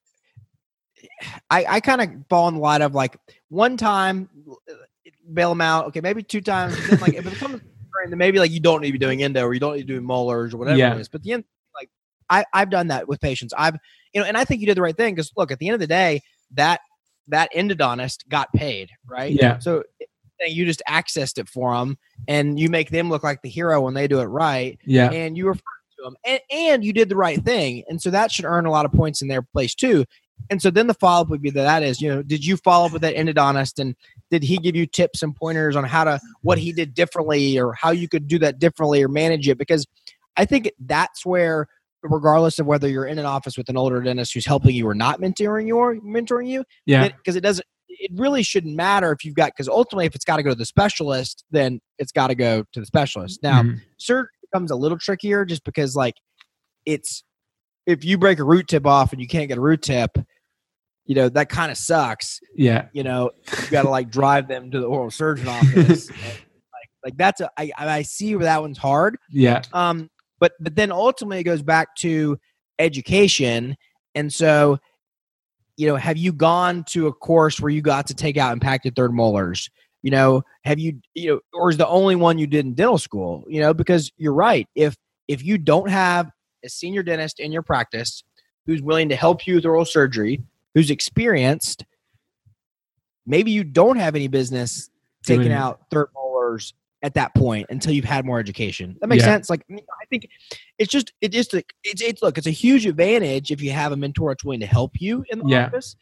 [1.50, 3.18] I, I kind of fall in the line of like
[3.50, 4.30] one time
[5.34, 6.76] bail them out, okay, maybe two times.
[6.88, 7.62] Then like if it becomes
[8.10, 9.88] then maybe like you don't need to be doing endo or you don't need to
[9.88, 10.94] be doing molars or whatever yeah.
[10.94, 11.10] it is.
[11.10, 11.44] But the end,
[11.76, 11.90] like
[12.30, 13.54] I I've done that with patients.
[13.58, 13.78] I've
[14.14, 15.74] you know, and I think you did the right thing because look, at the end
[15.74, 16.82] of the day, that
[17.30, 19.32] that endodontist got paid, right?
[19.32, 19.60] Yeah.
[19.60, 19.84] So
[20.52, 23.94] you just accessed it for them and you make them look like the hero when
[23.94, 24.80] they do it right.
[24.86, 25.12] Yeah.
[25.12, 25.62] And you refer
[25.98, 27.84] to them and, and you did the right thing.
[27.88, 30.06] And so that should earn a lot of points in their place too.
[30.50, 32.58] And so then the follow up would be that that is, you know, did you
[32.58, 33.96] follow up with that endodontist and
[34.30, 37.74] did he give you tips and pointers on how to, what he did differently or
[37.74, 39.58] how you could do that differently or manage it?
[39.58, 39.86] Because
[40.36, 41.68] I think that's where,
[42.02, 44.94] regardless of whether you're in an office with an older dentist who's helping you or
[44.94, 47.68] not mentoring you or mentoring you, yeah, because it, it doesn't,
[48.00, 50.56] it really shouldn't matter if you've got because ultimately if it's got to go to
[50.56, 53.42] the specialist then it's got to go to the specialist.
[53.44, 53.78] Now mm-hmm.
[53.98, 56.16] surgery becomes a little trickier just because like
[56.86, 57.24] it's
[57.86, 60.18] if you break a root tip off and you can't get a root tip
[61.06, 62.40] you know that kind of sucks.
[62.56, 62.88] Yeah.
[62.94, 66.10] You know you got to like drive them to the oral surgeon office.
[66.10, 69.18] Like like that's a I, I see where that one's hard.
[69.30, 69.62] Yeah.
[69.74, 72.38] Um but but then ultimately it goes back to
[72.80, 73.76] education.
[74.16, 74.80] And so
[75.78, 78.96] you know, have you gone to a course where you got to take out impacted
[78.96, 79.70] third molars?
[80.02, 82.98] You know, have you, you know, or is the only one you did in dental
[82.98, 83.44] school?
[83.48, 84.68] You know, because you're right.
[84.76, 84.96] If
[85.28, 86.30] if you don't have
[86.64, 88.24] a senior dentist in your practice
[88.66, 90.42] who's willing to help you with oral surgery,
[90.74, 91.86] who's experienced,
[93.26, 94.90] maybe you don't have any business
[95.26, 98.98] taking out third molars at that point until you've had more education.
[99.02, 99.34] That makes yeah.
[99.34, 99.50] sense.
[99.50, 100.30] Like I think
[100.80, 103.98] it's just it just it's it's look it's a huge advantage if you have a
[103.98, 105.66] mentor that's willing to help you in the yeah.
[105.68, 105.96] office.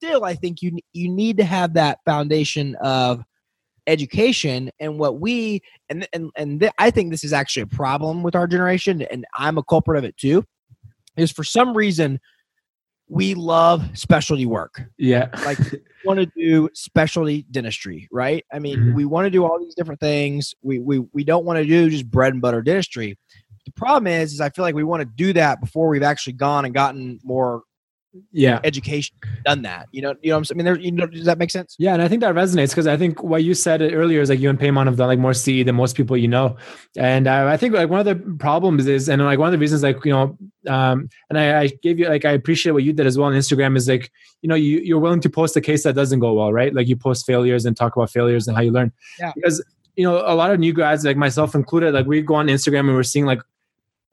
[0.00, 3.22] Still, I think you you need to have that foundation of
[3.88, 8.22] education and what we and and and th- I think this is actually a problem
[8.22, 10.44] with our generation and I'm a culprit of it too.
[11.16, 12.20] Is for some reason
[13.08, 14.82] we love specialty work.
[14.98, 15.28] Yeah.
[15.44, 15.58] Like
[16.04, 18.44] want to do specialty dentistry, right?
[18.52, 18.94] I mean, mm-hmm.
[18.94, 20.54] we want to do all these different things.
[20.62, 23.18] We we we don't want to do just bread and butter dentistry.
[23.64, 26.34] The problem is, is I feel like we want to do that before we've actually
[26.34, 27.62] gone and gotten more
[28.32, 28.60] yeah.
[28.64, 31.26] education done that you know you know what i'm I mean, there, you know does
[31.26, 31.76] that make sense?
[31.78, 34.40] Yeah and i think that resonates because i think what you said earlier is like
[34.40, 36.56] you and paymon have done like more CE than most people you know
[36.96, 39.58] and uh, i think like one of the problems is and like one of the
[39.58, 40.36] reasons like you know
[40.68, 43.34] um and I, I gave you like i appreciate what you did as well on
[43.34, 44.10] instagram is like
[44.42, 46.74] you know you, you're willing to post a case that doesn't go well right?
[46.74, 48.92] Like you post failures and talk about failures and how you learn.
[49.18, 49.32] Yeah.
[49.34, 49.64] Because
[49.96, 52.80] you know a lot of new grads like myself included like we go on instagram
[52.80, 53.40] and we're seeing like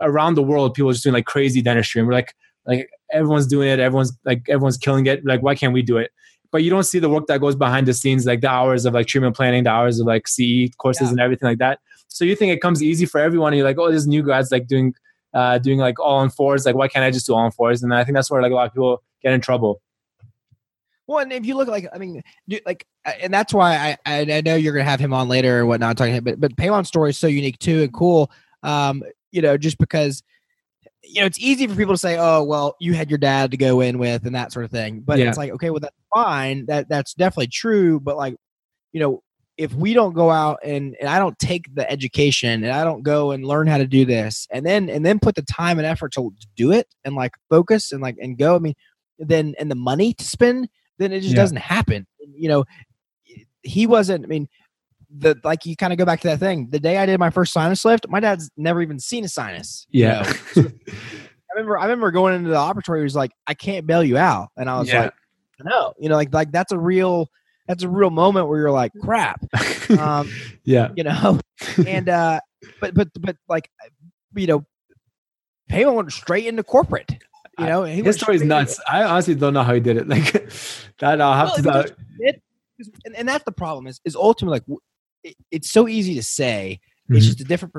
[0.02, 3.70] around the world people just doing like crazy dentistry and we're like like everyone's doing
[3.70, 3.80] it.
[3.80, 5.26] Everyone's like everyone's killing it.
[5.26, 6.12] Like why can't we do it?
[6.52, 8.94] But you don't see the work that goes behind the scenes like the hours of
[8.94, 11.10] like treatment planning the hours of like ce courses yeah.
[11.10, 11.80] and everything like that.
[12.08, 14.52] So you think it comes easy for everyone and you're like oh this new grad's
[14.52, 14.94] like doing
[15.34, 16.66] uh doing like all on fours.
[16.66, 17.84] Like why can't i just do all on fours?
[17.84, 19.82] And i think that's where like a lot of people get in trouble.
[21.08, 22.24] Well, and if you look like, I mean,
[22.66, 25.98] like, and that's why I, I, know you're gonna have him on later or whatnot
[25.98, 28.32] talking, but but Payman's story is so unique too and cool.
[28.64, 30.24] Um, you know, just because
[31.08, 33.58] you know, it's easy for people to say, "Oh, well, you had your dad to
[33.58, 35.02] go in with," and that sort of thing.
[35.02, 35.30] But yeah.
[35.30, 36.66] it's like, okay, well, that's fine.
[36.68, 38.00] That that's definitely true.
[38.00, 38.36] But like,
[38.92, 39.22] you know,
[39.58, 43.04] if we don't go out and, and I don't take the education and I don't
[43.04, 45.86] go and learn how to do this and then and then put the time and
[45.88, 48.76] effort to do it and like focus and like and go, I mean,
[49.20, 51.42] then and the money to spend, then it just Yeah.
[51.42, 52.06] doesn't happen.
[52.20, 52.66] You know,
[53.64, 54.26] he wasn't.
[54.26, 54.48] I mean,
[55.18, 56.70] the like you kind of go back to that thing.
[56.72, 59.86] The day I did my first sinus lift, my dad's never even seen a sinus.
[59.90, 60.22] you Yeah.
[60.56, 60.64] know?
[60.68, 62.98] I remember I remember going into the operatory.
[63.00, 65.04] He was like, "I can't bail you out," and I was Yeah.
[65.04, 65.14] like,
[65.64, 67.30] "No," you know, like like that's a real
[67.68, 69.40] that's a real moment where you're like, "Crap,"
[69.98, 70.30] um,
[70.66, 70.90] yeah.
[70.96, 71.40] you know,
[71.88, 72.40] and uh,
[72.82, 73.70] but but but like,
[74.36, 74.66] you know,
[75.72, 77.16] Payman went straight into corporate.
[77.58, 78.80] You know, he His went story is nuts.
[78.92, 80.08] I honestly don't know how he did it.
[80.10, 80.52] Like
[81.00, 81.96] that, I'll have Well, to.
[82.20, 82.42] it-
[83.06, 84.80] and, and that's the problem is is ultimately like
[85.26, 86.80] it, it's so easy to say
[87.12, 87.18] Mhm.
[87.18, 87.74] it's just a different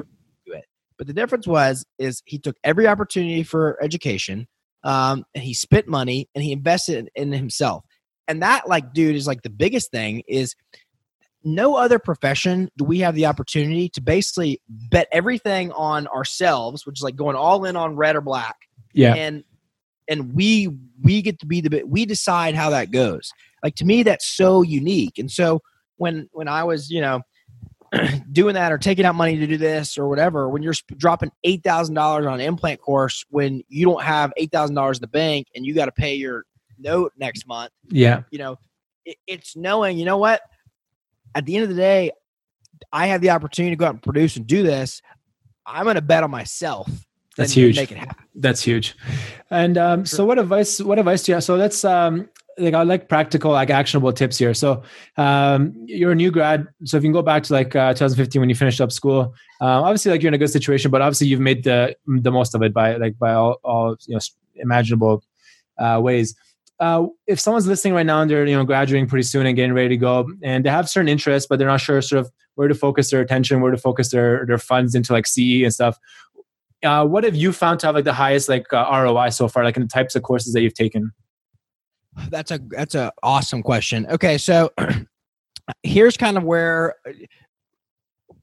[0.47, 0.65] to it.
[0.99, 4.47] But the difference was is he took every opportunity for education
[4.85, 7.85] um, and he spent money and he invested in, in himself.
[8.29, 10.55] And that like dude is like the biggest thing is
[11.45, 16.99] no other profession do we have the opportunity to basically bet everything on ourselves which
[16.99, 18.57] is like going all in on red or black.
[18.93, 19.15] Yeah.
[19.15, 19.45] and
[20.09, 20.69] and we
[21.03, 23.31] we get to be the bit we decide how that goes.
[23.63, 25.19] Like to me that's so unique.
[25.19, 25.61] And so
[25.97, 27.21] when when i was you know
[28.33, 31.99] doing that or taking out money to do this or whatever when you're dropping $8000
[32.31, 35.87] on an implant course when you don't have $8000 in the bank and you got
[35.87, 36.45] to pay your
[36.79, 38.23] note next month Yeah.
[38.31, 38.59] you know
[39.05, 40.41] it, it's knowing you know what
[41.35, 42.11] at the end of the day
[42.93, 45.01] i have the opportunity to go out and produce and do this
[45.65, 46.91] i'm going to bet on myself
[47.37, 47.77] That's huge.
[47.77, 48.95] make it happen That's huge.
[49.51, 51.45] And um, so what advice what advice do you have?
[51.45, 54.55] So let's um like I like practical, like actionable tips here.
[54.55, 54.83] So
[55.17, 56.67] um you're a new grad.
[56.85, 59.35] So if you can go back to like uh, 2015 when you finished up school,
[59.61, 62.55] um, obviously like you're in a good situation, but obviously you've made the the most
[62.55, 64.21] of it by like by all, all you know
[64.57, 65.23] imaginable
[65.79, 66.35] uh, ways.
[66.79, 69.73] Uh, if someone's listening right now and they're you know graduating pretty soon and getting
[69.73, 72.69] ready to go, and they have certain interests, but they're not sure sort of where
[72.69, 75.99] to focus their attention, where to focus their their funds into like CE and stuff
[76.83, 79.65] uh, what have you found to have like the highest like uh, ROI so far,
[79.65, 81.13] like in the types of courses that you've taken?
[82.29, 84.07] That's a that's a awesome question.
[84.07, 84.73] Okay, so
[85.83, 86.95] here's kind of where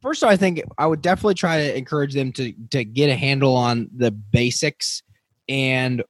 [0.01, 3.09] first of all, I think I would definitely try to encourage them to to get
[3.09, 5.01] a handle on the basics
[5.49, 6.03] and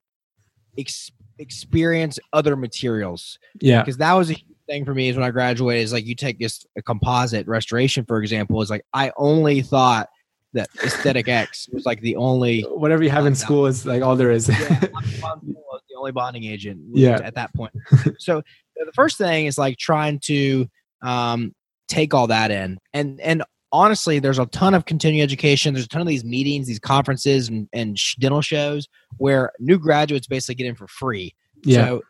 [0.77, 4.35] ex- experience other materials Yeah, because that was a
[4.67, 8.05] thing for me is when I graduated is like you take this a composite restoration
[8.05, 10.09] for example is like I only thought
[10.53, 14.31] that Esthet-X was like the only whatever you have in school is like all there
[14.31, 14.49] is.
[14.49, 14.87] yeah,
[15.19, 15.62] bond was the
[16.03, 17.19] only bonding agent Yeah.
[17.23, 17.73] at that point.
[18.19, 18.41] So
[18.75, 20.67] the first thing is like trying to
[21.01, 21.53] um,
[21.87, 25.73] take all that in, and and honestly, there's a ton of continuing education.
[25.73, 28.87] There's a ton of these meetings, these conferences, and, and sh- dental shows
[29.17, 31.33] where new graduates basically get in for free.
[31.65, 32.01] yeah, So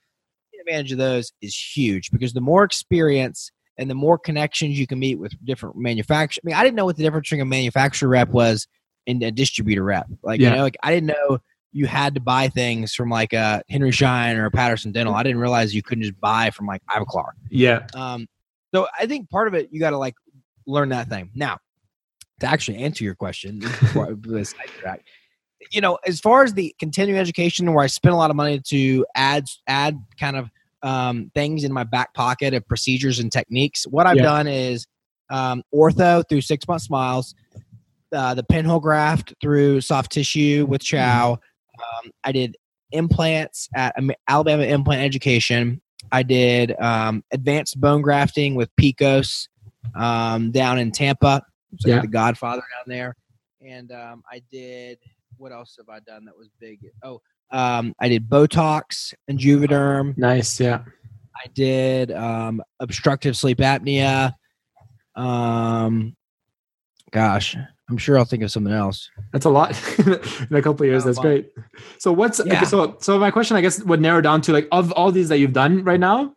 [0.51, 4.85] the advantage of those is huge because the more experience and the more connections you
[4.85, 6.39] can meet with different manufacturers.
[6.43, 8.67] I mean, I didn't know what the difference between a manufacturer rep was
[9.07, 10.07] and a distributor rep.
[10.21, 10.49] Like, Yeah.
[10.49, 11.39] you know, like I didn't know
[11.73, 15.13] you had to buy things from like a Henry Schein or a Patterson Dental.
[15.15, 17.31] I didn't realize you couldn't just buy from like Ivoclar.
[17.49, 18.27] yeah, Um,
[18.73, 20.13] so I think part of it you got to like
[20.67, 21.31] learn that thing.
[21.35, 21.57] Now,
[22.39, 25.03] to actually answer your question, before I- this sidetrack,
[25.71, 28.59] you know, as far as the continuing education, where I spent a lot of money
[28.67, 30.49] to add add kind of
[30.83, 34.23] um, things in my back pocket of procedures and techniques, what I've Yeah.
[34.23, 34.85] done is
[35.29, 37.33] um, ortho through six month smiles,
[38.11, 41.39] uh, the pinhole graft through soft tissue with Chao.
[41.79, 42.55] Um, I did
[42.91, 43.95] implants at
[44.27, 45.81] Alabama Implant Education.
[46.11, 49.47] I did um, advanced bone grafting with Pikos
[49.95, 51.41] um, down in Tampa.
[51.79, 52.01] So Yeah.
[52.01, 53.15] the Godfather down there,
[53.65, 54.99] and um, I did.
[55.37, 56.79] What else have I done that was big?
[57.01, 57.19] Oh,
[57.51, 60.15] um, I did Botox and Juvederm.
[60.15, 60.59] nice.
[60.59, 60.83] Yeah,
[61.35, 64.33] I did um, obstructive sleep apnea.
[65.15, 66.15] Um,
[67.11, 67.55] gosh,
[67.93, 69.09] I'm sure I'll think of something else.
[69.31, 71.03] that's a lot in a couple of years.
[71.03, 71.51] Yeah, That's great.
[71.99, 74.91] So what's okay, so so my question I guess would narrow down to like of
[74.93, 76.33] all these that you've done right now,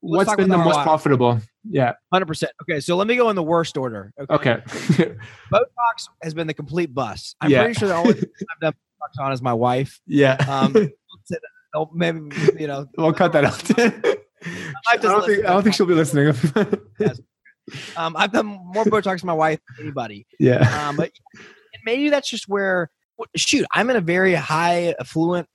[0.00, 1.40] What's been the about most profitable?
[1.68, 1.92] Yeah.
[2.12, 2.52] Hundred percent.
[2.62, 4.12] Okay, so let me go in the worst order.
[4.30, 4.52] Okay.
[4.52, 5.14] okay.
[5.52, 7.36] Botox has been the complete bust.
[7.40, 7.62] I'm Yeah.
[7.62, 10.00] pretty sure the only person I've done Botox on is my wife.
[10.06, 10.36] yeah.
[10.48, 10.90] Um,
[11.94, 12.20] maybe
[12.58, 12.86] you know.
[12.96, 13.62] we'll cut that out.
[13.78, 16.34] I don't doesn't think I don't think she'll be listening.
[17.96, 20.26] Um, I've done more Botox than my wife than anybody.
[20.38, 20.86] yeah.
[20.88, 21.10] Um, but
[21.84, 22.90] maybe that's just where.
[23.36, 25.46] Shoot, I'm in a very high affluent,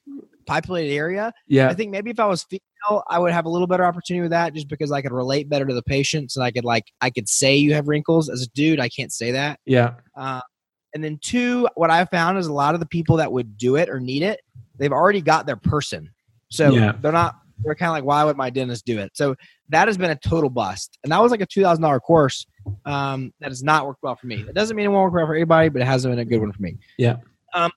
[0.47, 1.33] populated area.
[1.45, 1.67] Yeah.
[1.67, 4.31] I think maybe if I was female, I would have a little better opportunity with
[4.31, 7.09] that, just because I could relate better to the patients and I could like I
[7.09, 8.29] could say you have wrinkles.
[8.29, 9.59] As a dude, I can't say that.
[9.65, 9.95] Yeah.
[10.17, 10.39] Uh,
[10.93, 13.75] and then two, what I've found is a lot of the people that would do
[13.75, 14.39] it or need it,
[14.77, 16.09] they've already got their person.
[16.49, 16.93] So Yeah.
[17.01, 19.11] they're not We're kind of like, why would my dentist do it?
[19.13, 19.35] So
[19.69, 22.45] that has been a total bust, and that was like a two thousand dollar course
[22.85, 24.45] um, that has not worked well for me.
[24.47, 26.39] It doesn't mean it won't work well for everybody, but it hasn't been a good
[26.39, 26.77] one for me.
[26.97, 27.17] Yeah.
[27.53, 27.71] Um,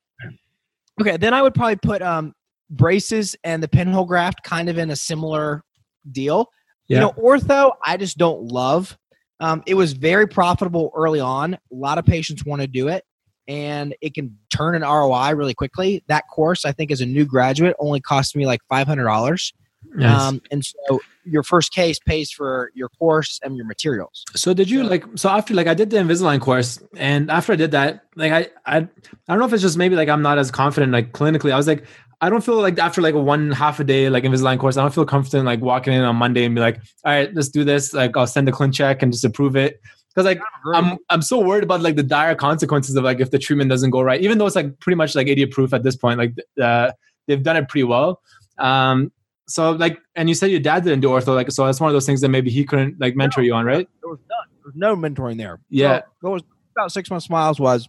[1.00, 2.34] okay, then I would probably put um,
[2.70, 5.62] braces and the pinhole graft kind of in a similar
[6.10, 6.48] deal.
[6.88, 6.96] Yeah.
[6.96, 8.96] You know, ortho, I just don't love.
[9.40, 11.54] Um, it was very profitable early on.
[11.54, 13.04] A lot of patients want to do it,
[13.48, 16.04] and it can turn an ROI really quickly.
[16.06, 19.52] That course, I think, as a new graduate, only cost me like five hundred dollars.
[19.94, 20.20] Nice.
[20.20, 24.24] Um, and so your first case pays for your course and your materials.
[24.34, 27.56] So did you like so after like I did the Invisalign course and after I
[27.56, 28.88] did that like I I I
[29.28, 31.52] don't know if it's just maybe like I'm not as confident like clinically.
[31.52, 31.84] I was like
[32.20, 34.94] I don't feel like after like one half a day like Invisalign course I don't
[34.94, 37.92] feel confident like walking in on Monday and be like all right let's do this.
[37.92, 39.80] Like I'll send the ClinCheck and just approve it.
[40.14, 40.40] Because like
[40.74, 43.90] I'm I'm so worried about like the dire consequences of like if the treatment doesn't
[43.90, 46.34] go right even though it's like pretty much like idiot proof at this point like
[46.60, 46.92] uh,
[47.26, 48.20] they've done it pretty well.
[48.58, 49.12] Um
[49.48, 51.92] so like and you said your dad didn't do ortho like so that's one of
[51.94, 54.48] those things that maybe he couldn't like mentor you on right there was none.
[54.54, 55.58] There was no mentoring there.
[55.68, 55.98] Yeah.
[55.98, 56.42] So, what was
[56.76, 57.88] about Six Month Smiles was,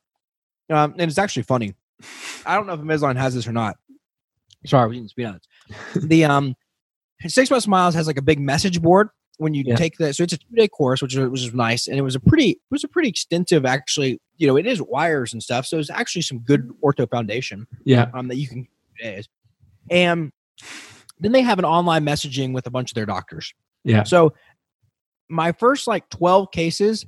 [0.71, 1.75] um, and it's actually funny.
[2.45, 3.77] I don't know if Invisalign has this or not.
[4.65, 5.45] Sorry, we didn't speak on it.
[6.09, 6.55] the um,
[7.27, 9.75] Six Month Smiles has like a big message board when you Yeah.
[9.75, 12.01] take that so it's a two day course, which is, which is nice, and it
[12.01, 14.19] was a pretty it was a pretty extensive actually.
[14.37, 18.09] You know, it is wires and stuff, so it's actually some good ortho foundation yeah
[18.15, 18.67] um, that you can
[18.99, 19.29] days.
[19.91, 20.31] And
[21.23, 23.53] then they have an online messaging with a bunch of their doctors.
[23.83, 24.03] Yeah.
[24.03, 24.33] So
[25.29, 27.05] my first like 12 cases,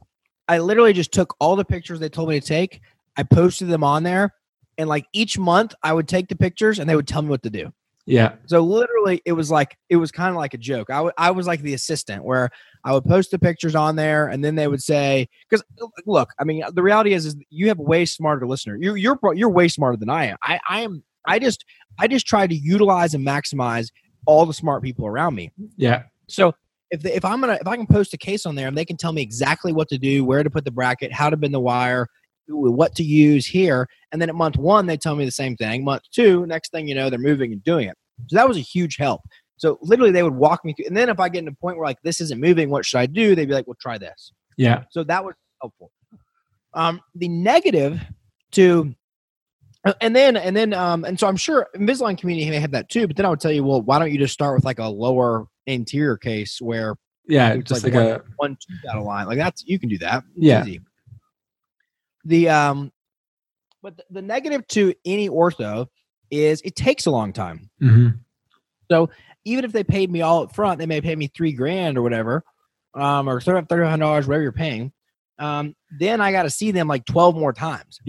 [0.47, 2.81] I literally just took all the pictures they told me to take.
[3.17, 4.33] I posted them on there.
[4.77, 7.43] And like each month I would take the pictures and they would tell me what
[7.43, 7.71] to do.
[8.05, 10.89] yeah So literally it was like it was kind of like a joke.
[10.89, 12.49] I I was like the assistant where
[12.83, 15.63] I would post the pictures on there and then they would say cuz
[16.05, 18.75] look, I mean the reality is is you have a way smarter listener.
[18.75, 20.37] You you're you're way smarter than I am.
[20.43, 21.63] I I am I just
[21.97, 23.91] I just try to utilize and maximize
[24.25, 25.51] all the smart people around me.
[25.77, 26.53] yeah So
[26.91, 28.97] if if I'm gonna if I can post a case on there and they can
[28.97, 31.59] tell me exactly what to do, where to put the bracket, how to bend the
[31.59, 32.07] wire,
[32.47, 35.83] what to use here, and then at month one they tell me the same thing.
[35.83, 37.97] Month two, next thing you know, they're moving and doing it.
[38.27, 39.21] So that was a huge help.
[39.57, 41.77] So literally they would walk me through, and then if I get to a point
[41.77, 43.35] where like this isn't moving, what should I do?
[43.35, 44.31] They'd be like, well, try this.
[44.57, 45.91] yeah So that was helpful.
[46.73, 48.01] Um, the negative
[48.51, 48.93] to,
[50.01, 53.07] and then and then um, and so I'm sure Invisalign community may have that too.
[53.07, 54.87] But then I would tell you, well, why don't you just start with like a
[54.87, 56.95] lower anterior case where
[57.27, 59.27] yeah it's just like, like, one, a one tooth out of line.
[59.27, 60.23] Like that's you can do that.
[60.35, 60.61] It's Yeah.
[60.63, 60.81] easy.
[62.25, 62.91] The um,
[63.83, 65.87] but the, the negative to any ortho
[66.31, 67.69] is it takes a long time.
[67.81, 68.19] mhm.
[69.47, 72.01] Even if they paid me all up front, they may pay me three grand or
[72.01, 72.43] whatever,
[72.95, 74.91] um, or thirty thirty hundred dollars, whatever you're paying.
[75.37, 77.99] Um, then I got to see them like twelve more times.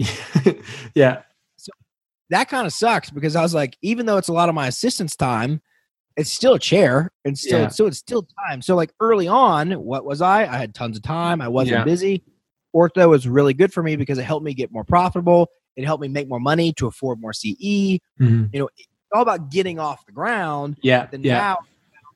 [0.95, 1.21] yeah
[2.29, 4.67] That kind of sucks because I was like, even though it's a lot of my
[4.67, 5.61] assistant's time,
[6.17, 7.67] it's still a chair and still Yeah.
[7.69, 8.61] so it's still time.
[8.61, 10.41] So like early on, what was I?
[10.41, 11.41] I had tons of time.
[11.41, 11.83] I wasn't Yeah.
[11.83, 12.23] busy.
[12.75, 15.47] Ortho was really good for me because it helped me get more profitable.
[15.75, 17.99] It helped me make more money to afford more CE.
[18.19, 18.49] Mhm.
[18.51, 20.77] You know, it's all about getting off the ground.
[20.81, 21.57] yeah Then yeah now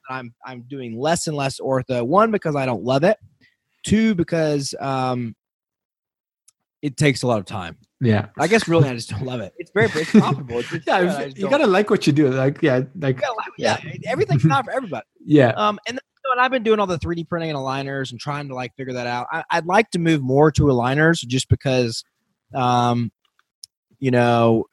[0.10, 2.06] I'm I'm doing less and less ortho.
[2.06, 3.18] One because I don't love it.
[3.84, 5.36] Two because um,
[6.82, 7.78] it takes a lot of time.
[8.02, 9.54] Yeah I guess really I just don't love it.
[9.58, 10.60] It's very it's profitable.
[10.60, 12.82] It's, it's yeah good, I if- just you gotta like what you do like yeah
[13.00, 15.06] like you like- yeah, everything's not for everybody.
[15.26, 17.58] yeah Um, and, then, you know, and I've been doing all the 3D printing and
[17.60, 19.28] aligners and trying to like figure that out.
[19.32, 22.04] I, I'd like to move more to aligners just because,
[22.54, 23.12] um,
[24.00, 24.66] you know,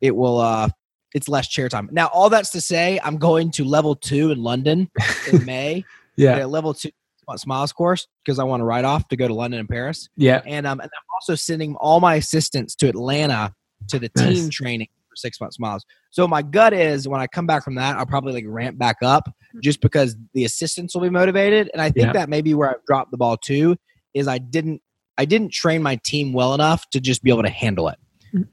[0.00, 0.38] it will.
[0.38, 0.68] Uh,
[1.14, 1.88] it's less chair time.
[1.90, 4.90] Now, all that's to say, I'm going to level two in London
[5.32, 5.84] in May.
[6.16, 6.90] yeah at level two
[7.36, 10.08] smiles course because I want to write off to go to London and Paris.
[10.16, 13.52] yeah And um, and I'm also sending all my assistants to Atlanta
[13.88, 14.26] to the Nice.
[14.40, 15.84] team training for Six Month Smiles.
[16.10, 18.96] So my gut is when I come back from that, I'll probably like ramp back
[19.02, 19.28] up
[19.62, 21.70] just because the assistants will be motivated.
[21.72, 22.12] And I think Yeah.
[22.14, 23.76] that maybe where I've dropped the ball too
[24.14, 24.80] is I didn't
[25.18, 27.98] I didn't train my team well enough to just be able to handle it.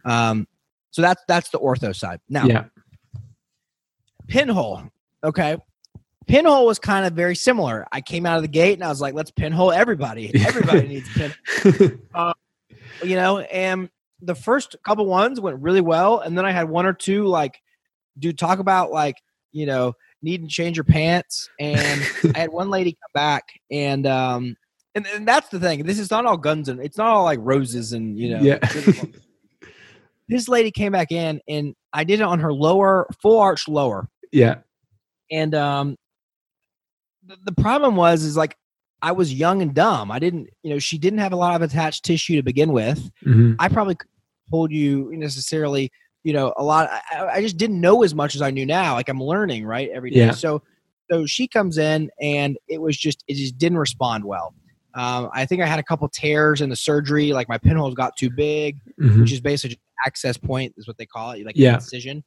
[0.03, 0.47] Um,
[0.91, 2.19] so that's that's the ortho side.
[2.29, 2.65] Now yeah
[4.27, 4.83] pinhole.
[5.23, 5.57] Okay.
[6.27, 7.85] Pinhole was kind of very similar.
[7.91, 10.31] I came out of the gate and I was like, let's pinhole everybody.
[10.45, 11.33] Everybody needs pin.
[13.03, 13.89] You know, and
[14.21, 16.21] the first couple ones went really well.
[16.21, 17.59] And then I had one or two like,
[18.17, 19.15] dude, talk about like,
[19.51, 21.49] you know, needing to change your pants.
[21.59, 22.01] And
[22.33, 24.55] I had one lady come back and um
[24.95, 25.83] and, and that's the thing.
[25.83, 28.59] This is not all guns and it's not all like roses and you know Yeah.
[30.30, 34.07] this lady came back in and I did it on her lower full arch lower.
[34.32, 34.59] yeah
[35.32, 35.97] and um
[37.45, 38.55] the, problem was is like
[39.01, 41.61] i was young and dumb i didn't you know she didn't have a lot of
[41.61, 43.55] attached tissue to begin with Mhm.
[43.59, 43.95] i probably
[44.49, 45.91] hold you necessarily
[46.23, 46.89] you know, a lot.
[47.11, 48.95] I, I just didn't know as much as I knew now.
[48.95, 50.21] Like I'm learning, right, every day.
[50.21, 50.32] Yeah.
[50.32, 50.63] So,
[51.11, 54.55] so she comes in, and it was just it just didn't respond well.
[54.95, 57.32] Um, I think I had a couple tears in the surgery.
[57.32, 59.19] Like my pinholes got too big, Mhm.
[59.21, 61.76] which is basically just access point is what they call it, like Yeah.
[61.76, 62.23] incision,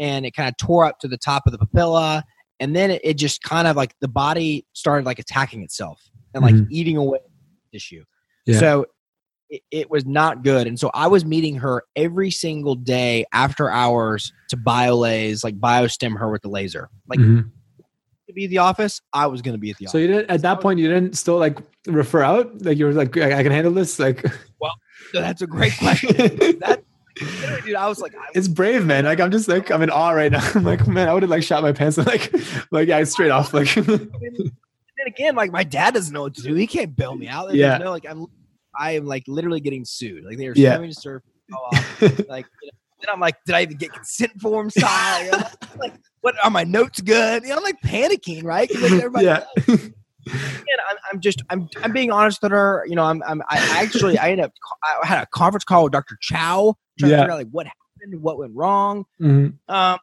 [0.00, 2.24] and it kind of tore up to the top of the papilla,
[2.60, 6.02] and then it, it just kind of like the body started like attacking itself
[6.34, 6.66] and like Mhm.
[6.70, 7.18] eating away
[7.72, 8.04] tissue.
[8.46, 8.58] Yeah.
[8.60, 8.86] So
[9.50, 13.70] it, it was not good, and so I was meeting her every single day after
[13.70, 16.90] hours to biolase, like biostim her with the laser.
[17.08, 17.50] Like Mhm.
[18.26, 19.92] to be at the office, I was going to be at the office.
[19.92, 22.92] So you didn't at that point you didn't still like refer out like you were
[22.92, 24.22] like I, I can handle this like
[24.60, 24.72] Well,
[25.12, 26.14] So that's a great question.
[26.60, 26.82] that,
[27.64, 30.10] dude, I was like, I it's brave man like I'm just like I'm in awe
[30.10, 32.32] right now I'm like man I would have like shot my pants and like
[32.70, 36.42] like yeah straight off like and then again, like my dad doesn't know what to
[36.42, 36.54] do.
[36.54, 37.46] He can't bail me out.
[37.46, 37.78] There's Yeah.
[37.78, 38.26] no like I'm
[38.76, 40.24] I am like literally getting sued.
[40.24, 40.76] Like they are Yeah.
[40.76, 41.22] suing to serve.
[42.28, 45.30] Like you know, then I'm like, did I even get consent form signed?
[45.32, 47.44] I'm like, what are my notes good?
[47.44, 48.68] You know, I'm like panicking, right?
[48.74, 49.92] like, everybody yeah knows.
[50.26, 52.84] Again, I'm, I'm just I'm I'm being honest with her.
[52.88, 54.52] You know, I'm I'm I actually I ended up
[54.82, 56.18] I had a conference call with Dr.
[56.20, 57.16] Chao trying Yeah.
[57.18, 59.04] to figure out like what happened, what went wrong.
[59.20, 59.54] Mhm.
[59.68, 59.98] Um,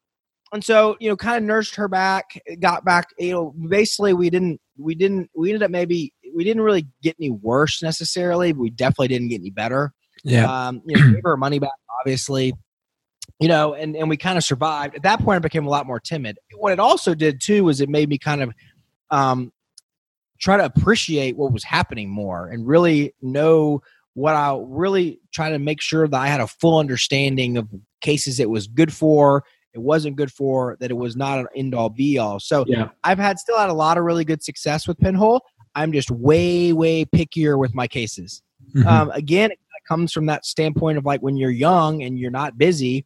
[0.53, 3.09] and so you know, kind of nursed her back, got back.
[3.19, 7.15] You know, basically we didn't, we didn't, we ended up maybe we didn't really get
[7.19, 8.51] any worse necessarily.
[8.53, 9.93] But we definitely didn't get any better.
[10.23, 11.71] yeah Um, you know, gave her her money back,
[12.01, 12.53] obviously.
[13.39, 14.95] You know, and and we kind of survived.
[14.95, 16.37] At that point, I became a lot more timid.
[16.55, 18.53] What it also did too was it made me kind of
[19.11, 19.51] um,
[20.39, 23.81] try to appreciate what was happening more and really know
[24.15, 27.69] what I really try to make sure that I had a full understanding of
[28.01, 29.43] cases it was good for,
[29.73, 32.39] it wasn't good for, that it was not an end all be all.
[32.39, 35.41] So yeah I've had still had a lot of really good success with Pinhole.
[35.75, 38.41] I'm just way, way pickier with my cases.
[38.73, 38.85] Mhm.
[38.85, 42.57] Um, again, it comes from that standpoint of like when you're young and you're not
[42.57, 43.05] busy,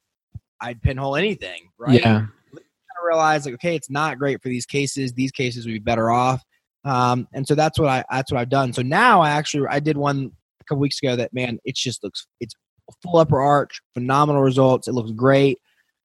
[0.62, 2.00] I'd pinhole anything, right?
[2.00, 5.14] yeah I realized like, okay, it's not great for these cases.
[5.14, 6.44] These cases would be better off.
[6.86, 8.74] Um, and so that's what I that's what I've done.
[8.74, 10.32] So now I actually I did one
[10.70, 12.56] couple weeks ago that man, it just looks it's
[13.04, 14.88] full upper arch, phenomenal results.
[14.88, 15.60] It looks great.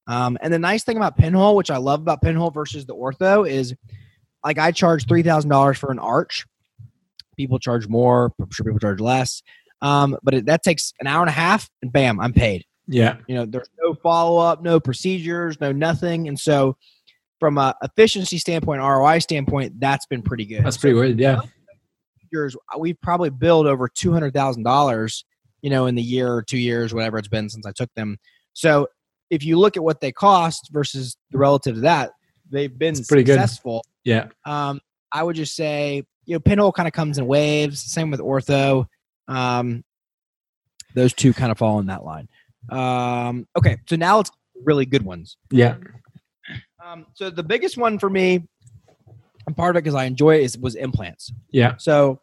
[0.07, 3.49] Um, and the nice thing about pinhole, which I love about pinhole versus the ortho,
[3.49, 3.75] is
[4.45, 6.45] like I charge three thousand dollars for an arch.
[7.37, 8.33] People charge more.
[8.41, 9.43] I'm sure people charge less.
[9.83, 12.65] Um, but it, that takes an hour and a half, and bam, I'm paid.
[12.87, 16.29] yeah You know, there's no follow up, no procedures, no nothing.
[16.29, 16.77] And so,
[17.41, 20.65] from a efficiency standpoint, ROI standpoint, that's been pretty good.
[20.65, 21.41] that's pretty weird yeah
[22.35, 25.24] Procedures, We've probably billed over two hundred thousand dollars,
[25.62, 28.18] you know, in the year or two years, whatever it's been since I took them.
[28.53, 28.89] So,
[29.30, 32.12] if you look at what they cost versus the relative to that,
[32.51, 33.35] they've been It's pretty good.
[33.35, 33.85] successful.
[34.05, 34.80] yeah Um,
[35.12, 37.80] I would just say, you know, pinhole kind of comes in waves.
[37.82, 38.87] Same with ortho.
[39.28, 39.82] Um,
[40.95, 42.28] those two kind of fall in that line.
[42.70, 44.30] Um, okay, so now it's
[44.62, 45.37] really good ones.
[45.51, 45.76] yeah
[46.85, 48.47] Um, so the biggest one for me,
[49.47, 51.32] and part of it because I enjoy it, is was implants.
[51.51, 52.20] yeah So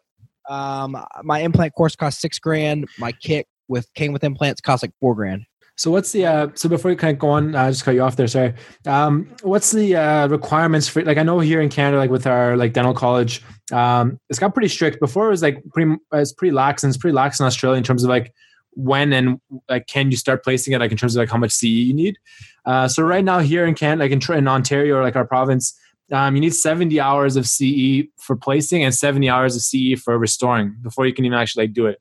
[0.48, 2.88] um, my implant course cost six grand.
[2.98, 5.44] My kit with came with implants cost like four grand.
[5.76, 8.02] So what's the uh so before you kind of go on, I just cut you
[8.02, 8.54] off there, sorry.
[8.86, 12.56] Um what's the uh requirements for like I know here in Canada, like with our
[12.56, 15.00] like dental college, um it's got pretty strict.
[15.00, 17.84] Before it was like pretty it's pretty lax and it's pretty lax in Australia in
[17.84, 18.34] terms of like
[18.74, 21.52] when and like can you start placing it like in terms of like how much
[21.52, 22.18] CE you need.
[22.66, 25.74] Uh so right now here in Canada, like in, in Ontario or like our province,
[26.10, 30.18] um, you need 70 hours of CE for placing and 70 hours of CE for
[30.18, 32.00] restoring before you can even actually like do it.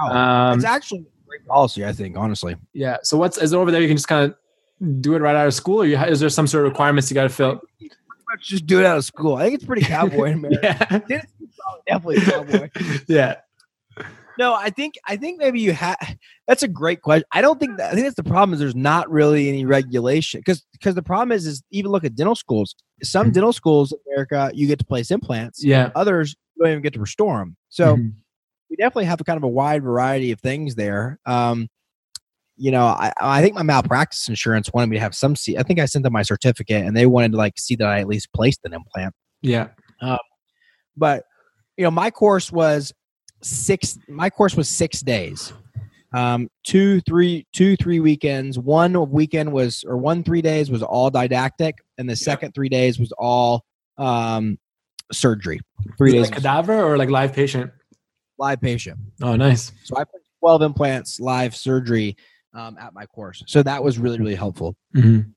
[0.00, 1.84] Wow, Um, it's actually a great policy.
[1.84, 2.56] I think honestly.
[2.72, 2.96] yeah.
[3.02, 3.80] So what's is it over there?
[3.82, 6.28] You can just kind of do it right out of school, or you, is there
[6.28, 7.60] some sort of requirements you got to fill?
[8.40, 9.36] Just do it out of school.
[9.36, 10.36] I think it's pretty cowboy.
[10.62, 11.00] Yeah.
[11.86, 12.70] Definitely cowboy.
[13.08, 13.36] yeah.
[14.38, 15.96] No, I think I think maybe you have.
[16.46, 17.24] That's a great question.
[17.32, 17.90] I don't think that.
[17.90, 21.32] I think that's the problem is there's not really any regulation because because the problem
[21.32, 22.74] is is even look at dental schools.
[23.02, 23.34] Some Mhm.
[23.34, 25.62] dental schools in America you get to place implants.
[25.64, 25.90] Yeah.
[25.94, 27.56] Others you don't even get to restore them.
[27.68, 28.12] So Mhm.
[28.70, 31.18] we definitely have a kind of a wide variety of things there.
[31.26, 31.68] Um,
[32.56, 35.36] you know, I, I think my malpractice insurance wanted me to have some.
[35.36, 37.86] See, I think I sent them my certificate, and they wanted to like see that
[37.88, 39.14] I at least placed an implant.
[39.42, 39.68] yeah.
[40.96, 41.24] But
[41.76, 42.92] you know, my course was
[43.42, 43.98] six.
[44.08, 45.52] My course was six days,
[46.12, 48.58] um, two, three, two, three weekends.
[48.58, 52.98] One weekend was, or one three days was all didactic, and the second three days
[52.98, 53.64] was all
[53.96, 54.58] um,
[55.12, 55.60] surgery.
[55.96, 57.70] Three days Like cadaver or like live patient.
[58.38, 58.98] live patient.
[59.22, 59.72] Oh, nice.
[59.84, 62.16] So I put 12 implants live surgery
[62.54, 63.42] um, at my course.
[63.46, 64.76] So that was really, really helpful.
[64.94, 65.32] Mhm.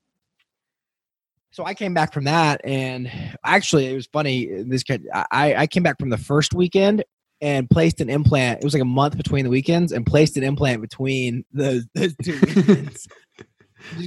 [1.50, 3.10] So I came back from that, and
[3.44, 4.46] actually, it was funny.
[4.62, 7.04] This kid, I, I came back from the first weekend
[7.42, 8.60] and placed an implant.
[8.60, 12.14] It was like a month between the weekends, and placed an implant between those, those
[12.22, 13.06] two weekends.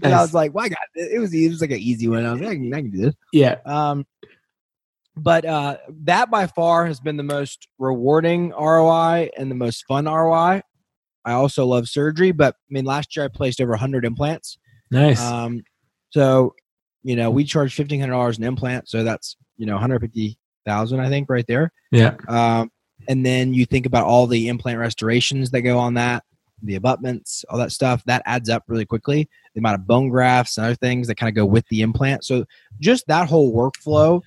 [0.03, 1.11] I was like, "Well, I got it.
[1.11, 2.91] It was it was like an easy one." I was like, "I can, I can
[2.91, 3.57] do this." Yeah.
[3.65, 4.05] Um,
[5.17, 10.05] but uh, that by far has been the most rewarding ROI and the most fun
[10.05, 10.61] ROI.
[11.25, 14.57] I also love surgery, but I mean, last year I placed over 100 implants.
[14.91, 15.21] Nice.
[15.21, 15.63] Um,
[16.11, 16.53] so,
[17.03, 18.89] you know, we charge $1,500 an implant.
[18.89, 21.71] So that's, you know, 150,000, I think, right there.
[21.91, 22.15] yeah.
[22.27, 22.69] Um,
[23.07, 26.23] and then you think about all the implant restorations that go on that,
[26.61, 29.29] the abutments, all that stuff, that adds up really quickly.
[29.53, 32.25] The amount of bone grafts and other things that kind of go with the implant.
[32.25, 32.45] So
[32.79, 34.21] just that whole workflow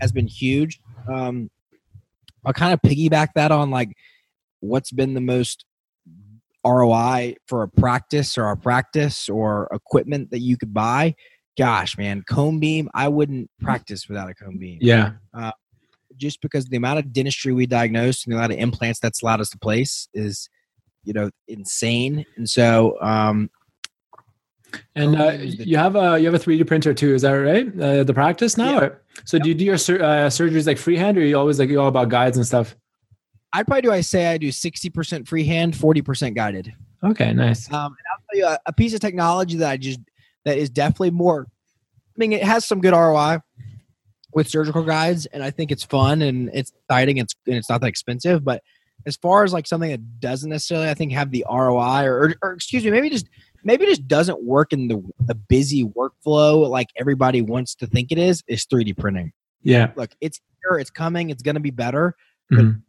[0.00, 0.80] has been huge.
[1.08, 1.50] Um,
[2.44, 3.96] I'll kind of piggyback that on like
[4.60, 5.64] what's been the most
[6.64, 11.14] ROI for a practice or a practice or equipment that you could buy.
[11.58, 15.12] Gosh, man, cone beam, I wouldn't practice without a cone beam Yeah.
[16.22, 19.40] Just because the amount of dentistry we diagnosed and the amount of implants that's allowed
[19.40, 20.48] us to place is,
[21.04, 22.24] you know, insane.
[22.36, 23.50] And so, um,
[24.94, 27.66] And uh, you have a you have a three D printer too, is that right?
[27.78, 28.80] Uh, the practice now.
[28.80, 28.88] Yeah.
[29.24, 31.80] So do you do your sur- uh, surgeries like freehand, or you always like you
[31.80, 32.74] all about guides and stuff?
[33.52, 36.72] I'd probably do, I say I do 60% freehand, 40% guided.
[37.04, 37.70] Okay, nice.
[37.70, 40.00] Um, and I'll tell you a, a piece of technology that I just,
[40.46, 43.40] that is definitely more, I mean, it has some good ROI
[44.34, 47.18] with surgical guides and I think it's fun and it's exciting.
[47.18, 48.62] It's, and it's not that expensive, but
[49.06, 52.34] as far as like something that doesn't necessarily, I think have the ROI or, or,
[52.42, 53.28] or excuse me, maybe just,
[53.64, 58.18] maybe just doesn't work in the, the busy workflow like everybody wants to think it
[58.18, 59.32] is, is 3D printing.
[59.62, 59.92] Yeah.
[59.96, 62.14] Look, it's here, it's coming, it's going to be better.
[62.50, 62.82] But Mhm.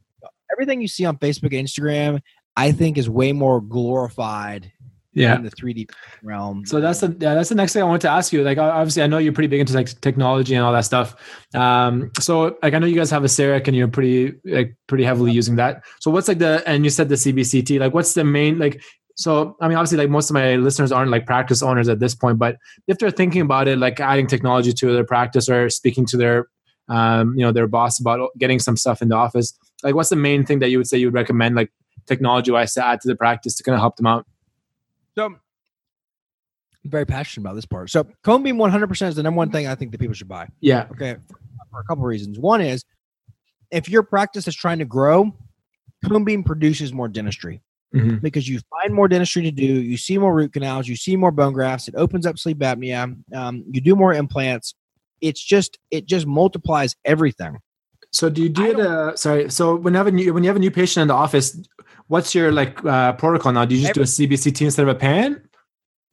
[0.52, 2.22] everything you see on Facebook and Instagram,
[2.56, 4.72] I think is way more glorified
[5.14, 5.36] Yeah.
[5.36, 5.90] in the 3D
[6.24, 6.66] realm.
[6.66, 8.44] So that's the yeah, that's the next thing I want to ask you.
[8.44, 11.16] Like obviously, I know you're pretty big into like technology and all that stuff.
[11.54, 15.04] Um, so like I know you guys have a CEREC and you're pretty like pretty
[15.04, 15.84] heavily using that.
[16.00, 17.80] So what's like the and you said the CBCT.
[17.80, 18.82] Like what's the main like?
[19.16, 22.16] So I mean, obviously, like most of my listeners aren't like practice owners at this
[22.16, 22.58] point, but
[22.88, 26.48] if they're thinking about it, like adding technology to their practice or speaking to their
[26.90, 29.54] um, you know their boss about getting some stuff in the office,
[29.84, 31.72] like what's the main thing that you would say you would recommend like
[32.08, 34.26] technology wise to add to the practice to kind of help them out?
[35.18, 35.40] So I'm
[36.86, 37.90] very passionate about this part.
[37.90, 40.48] So cone beam 100% is the number one thing I think that people should buy.
[40.60, 40.88] Yeah.
[40.92, 41.16] Okay,
[41.72, 42.40] for a couple reasons.
[42.40, 42.84] One is
[43.72, 45.32] if your practice is trying to grow,
[46.08, 47.62] cone beam produces more dentistry
[47.96, 48.22] Mhm.
[48.22, 49.64] because you find more dentistry to do.
[49.66, 50.88] You see more root canals.
[50.88, 51.88] You see more bone grafts.
[51.88, 53.16] It opens up sleep apnea.
[53.34, 54.74] Um, you do more implants.
[55.22, 57.60] It's just it just multiplies everything.
[58.12, 58.80] So do you do it?
[58.80, 59.50] Uh, sorry.
[59.50, 61.58] So when you have a new when you have a new patient in the office,
[62.08, 63.66] what's your like uh, protocol now?
[63.66, 65.42] Do you just do a CBCT instead of a pan?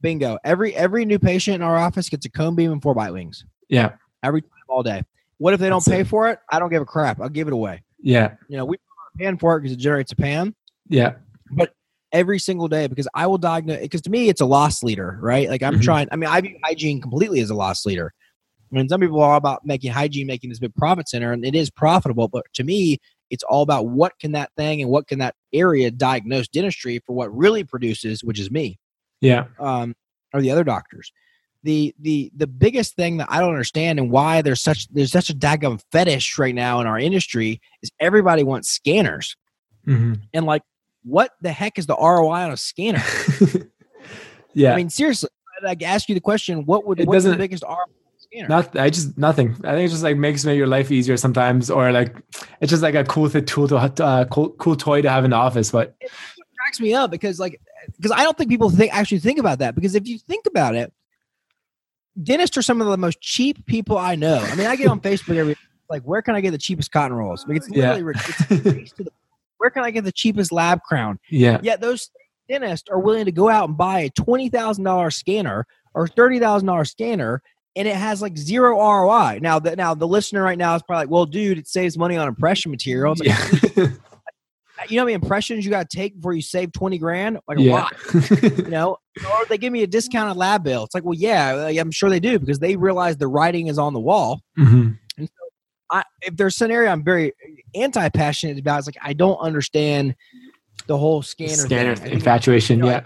[0.00, 0.38] Bingo.
[0.44, 3.44] Every every new patient in our office gets a cone beam and four bite wings
[3.68, 3.92] Yeah.
[4.22, 5.02] every time all day.
[5.38, 6.06] What if they don't That's pay it.
[6.06, 6.38] for it?
[6.50, 7.20] I don't give a crap.
[7.20, 7.82] I'll give it away.
[8.02, 8.34] Yeah.
[8.48, 8.76] You know, we
[9.18, 10.54] pan for it because it generates a pan
[10.88, 11.14] Yeah.
[11.52, 11.72] But
[12.12, 15.48] every single day because I will diagnose because to me it's a loss leader, right?
[15.48, 15.82] Like I'm Mhm.
[15.82, 16.08] trying.
[16.10, 18.12] I mean, I view hygiene completely as a loss leader.
[18.72, 21.44] I mean, some people are all about making hygiene, making this big profit center, and
[21.44, 22.28] it is profitable.
[22.28, 22.98] But to me,
[23.30, 27.14] it's all about what can that thing and what can that area diagnose dentistry for
[27.14, 28.78] what really produces, which is me.
[29.20, 29.46] Yeah.
[29.58, 29.94] um,
[30.32, 31.12] or the other doctors.
[31.62, 35.28] The the the biggest thing that I don't understand and why there's such there's such
[35.28, 39.36] a daggum fetish right now in our industry is everybody wants scanners
[39.84, 40.62] hmm and like
[41.02, 43.02] what the heck is the ROI on a scanner?
[44.54, 44.72] yeah.
[44.72, 45.28] I mean seriously,
[45.58, 47.76] I'd like ask you the question: What would It what's the biggest ROI
[48.34, 48.48] on a scanner?
[48.48, 48.76] Not.
[48.78, 49.50] I just nothing.
[49.64, 52.16] I think it just like makes your life easier sometimes, or like
[52.60, 55.36] it's just like a cool tool to uh, cool, cool toy to have in the
[55.36, 55.70] office.
[55.70, 56.10] But it
[56.58, 57.60] cracks me up because like
[57.96, 60.74] because I don't think people think actually think about that because if you think about
[60.74, 60.92] it,
[62.22, 64.38] dentists are some of the most cheap people I know.
[64.38, 65.56] I mean, I get on Facebook every
[65.88, 67.44] like where can I get the cheapest cotton rolls?
[67.46, 67.94] Like it's Yeah.
[67.94, 69.12] literally rid- it's to the-
[69.58, 71.18] where can I get the cheapest lab crown?
[71.28, 71.58] yeah.
[71.62, 72.10] Yet those
[72.48, 76.38] dentists are willing to go out and buy a twenty thousand dollar scanner or thirty
[76.38, 77.42] thousand dollar scanner.
[77.76, 79.38] And it has like zero ROI.
[79.40, 82.16] Now that now the listener right now is probably like, "Well, dude, it saves money
[82.16, 83.86] on impression material." Like, Yeah.
[84.88, 87.38] you know how many impressions you got to take before you save 20 grand?
[87.46, 87.72] Like a yeah.
[87.72, 87.94] lot,
[88.42, 88.96] you know?
[89.24, 90.84] Or they give me a discounted lab bill.
[90.84, 93.92] It's like, well, yeah, I'm sure they do because they realize the writing is on
[93.92, 94.40] the wall.
[94.58, 94.98] Mhm.
[95.92, 97.32] I, if there's a scenario I'm very
[97.74, 100.14] anti passionate about, it's like, I don't understand
[100.86, 102.12] the whole scanner, Scanner thing.
[102.12, 102.78] Infatuation.
[102.78, 103.02] you know, yeah.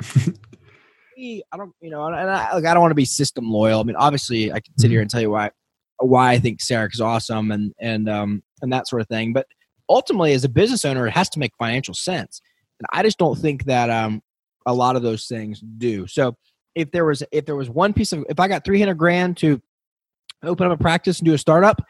[1.24, 3.80] Me, I don't, you know, and I, like, I don't want to be system loyal.
[3.80, 5.50] I mean, obviously, I can sit here and tell you why,
[5.98, 9.32] why I think CEREC is awesome and and um and that sort of thing.
[9.32, 9.46] But
[9.88, 12.42] ultimately, as a business owner, it has to make financial sense,
[12.78, 14.22] and I just don't think that um
[14.66, 16.06] a lot of those things do.
[16.06, 16.36] So
[16.74, 19.38] if there was if there was one piece of if I got three hundred grand
[19.38, 19.62] to
[20.42, 21.80] open up a practice and do a startup.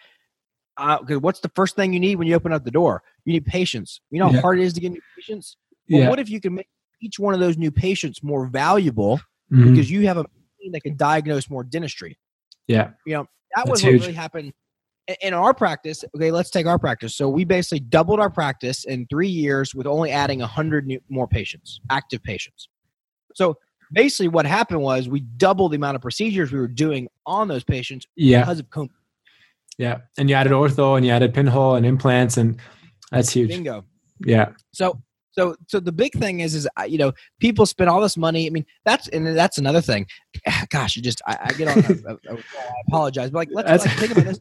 [0.77, 3.01] Uh, what's the first thing you need when you open up the door?
[3.25, 4.01] You need patience.
[4.11, 4.41] You know how Yeah.
[4.41, 5.57] hard it is to get new patients.
[5.89, 6.09] Well, yeah.
[6.09, 6.67] what if you can make
[7.05, 9.21] each one of those new patients more valuable
[9.53, 9.71] Mhm.
[9.71, 10.25] because you have a
[10.61, 12.19] team that can diagnose more dentistry.
[12.67, 12.91] Yeah.
[13.07, 13.23] You know,
[13.55, 14.01] that That's was huge.
[14.01, 14.53] really happened
[15.07, 16.03] in- in our practice.
[16.17, 17.15] Okay, let's take our practice.
[17.15, 21.29] So we basically doubled our practice in three years with only adding 100 new, more
[21.29, 22.69] patients, active patients.
[23.35, 23.59] So
[23.93, 27.65] basically, what happened was we doubled the amount of procedures we were doing on those
[27.65, 28.41] patients Yeah.
[28.41, 28.89] because of COVID.
[29.77, 29.99] Yeah.
[30.17, 32.59] And you added ortho and you added pinhole and implants and
[33.11, 33.49] that's huge.
[33.51, 33.85] Bingo.
[34.25, 34.53] Yeah.
[34.73, 35.03] So
[35.37, 38.47] so so the big thing is is you know people spend all this money.
[38.47, 40.07] I mean that's and that's another thing.
[40.71, 42.19] Gosh, you just I, I get on.
[42.29, 42.37] I, I,
[42.89, 44.41] apologize, but like let's like, think about this.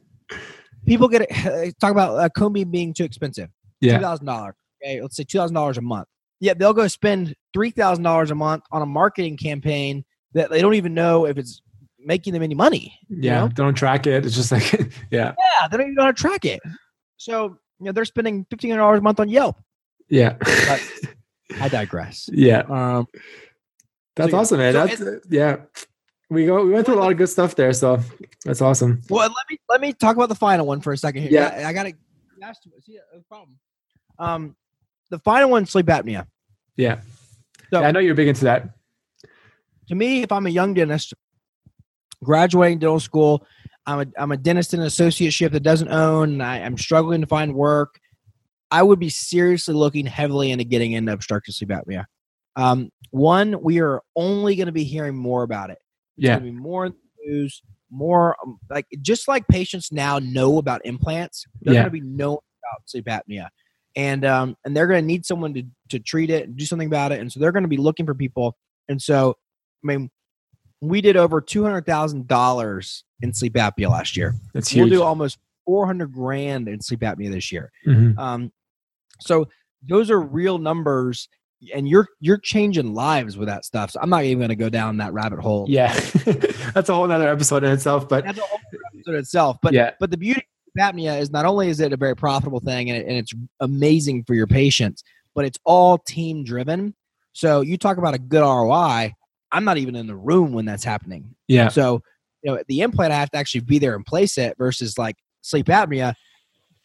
[0.85, 1.27] People get
[1.81, 3.49] talk about uh, cone beam too expensive.
[3.81, 3.99] Yeah.
[3.99, 4.55] thousand dollars.
[4.83, 6.07] Okay, let's say two thousand dollars a month.
[6.39, 10.61] Yeah, they'll go spend three thousand dollars a month on a marketing campaign that they
[10.61, 11.61] don't even know if it's
[11.99, 12.97] making them any money.
[13.07, 13.41] you Yeah.
[13.41, 13.47] know?
[13.49, 14.25] Don't track it.
[14.25, 14.71] It's just like,
[15.11, 15.33] yeah.
[15.37, 16.59] Yeah, they don't even know how to track it.
[17.17, 19.57] So you know they're spending fifteen hundred dollars a month on Yelp.
[20.09, 20.37] Yeah.
[21.59, 22.29] I digress.
[22.31, 22.61] yeah.
[22.61, 23.07] Um,
[24.15, 24.39] That's yeah.
[24.39, 24.73] awesome, man.
[24.73, 25.57] So That's yeah.
[26.29, 26.65] We go.
[26.65, 27.99] We went through a lot of good stuff there, so
[28.43, 29.01] that's awesome.
[29.09, 31.31] Well, let me let me talk about the final one for a second here.
[31.31, 31.49] Yeah.
[31.49, 31.93] I, I got to.
[32.81, 33.57] See, a problem.
[34.17, 34.55] Um,
[35.09, 36.25] the final one, sleep apnea.
[36.75, 37.01] Yeah.
[37.69, 38.69] So- yeah I know you're big into that.
[39.89, 41.13] To me, if I'm a young dentist
[42.23, 43.45] graduating dental school,
[43.85, 46.33] I'm a I'm a dentist in an associateship that doesn't own.
[46.33, 47.99] And I, I'm struggling to find work.
[48.73, 52.05] I would be seriously looking heavily into getting into obstructive sleep apnea.
[52.55, 55.77] Um, one, we are only going to be hearing more about it.
[56.17, 56.39] It's Yeah.
[56.39, 56.91] be more
[57.25, 57.61] news,
[57.91, 61.81] more um, like just like patients now know about implants, they're Yeah.
[61.81, 63.49] going to be knowing about sleep apnea,
[63.95, 66.87] and um, and they're going to need someone to to treat it and do something
[66.87, 68.57] about it, and so they're going to be looking for people.
[68.89, 69.35] And so,
[69.83, 70.09] I mean,
[70.81, 74.33] we did over two hundred thousand dollars in sleep apnea last year.
[74.53, 74.89] That's huge.
[74.89, 77.71] We'll do almost four hundred grand in sleep apnea this year.
[77.87, 78.17] Mhm.
[78.17, 78.51] Um,
[79.19, 79.47] so
[79.87, 81.27] those are real numbers,
[81.73, 83.91] and you're you're changing lives with that stuff.
[83.91, 85.65] So I'm not even going to go down that rabbit hole.
[85.69, 85.93] Yeah.
[86.73, 88.59] that's a whole nother episode in itself, but that's a whole
[88.95, 89.57] episode itself.
[89.61, 89.91] But Yeah.
[89.99, 92.99] but the beauty of apnea is not only is it a very profitable thing and,
[93.01, 95.03] it, and it's amazing for your patients,
[95.35, 96.93] but it's all team driven.
[97.33, 99.13] So you talk about a good ROI.
[99.51, 101.35] I'm not even in the room when that's happening.
[101.47, 101.67] yeah.
[101.69, 102.01] So
[102.41, 105.15] you know the implant I have to actually be there and place it versus like
[105.41, 106.13] sleep apnea.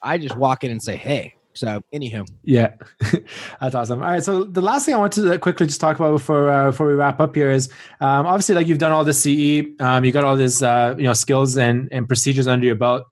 [0.03, 1.35] I just walk in and say, hey.
[1.59, 2.75] So anywho, Yeah,
[3.61, 4.01] that's awesome.
[4.01, 6.67] All right, so the last thing I want to quickly just talk about before uh,
[6.67, 7.69] before we wrap up here is
[8.01, 11.05] um, obviously like you've done all the CE, um, you got all these uh, you
[11.05, 13.05] know skills and and procedures under your belt,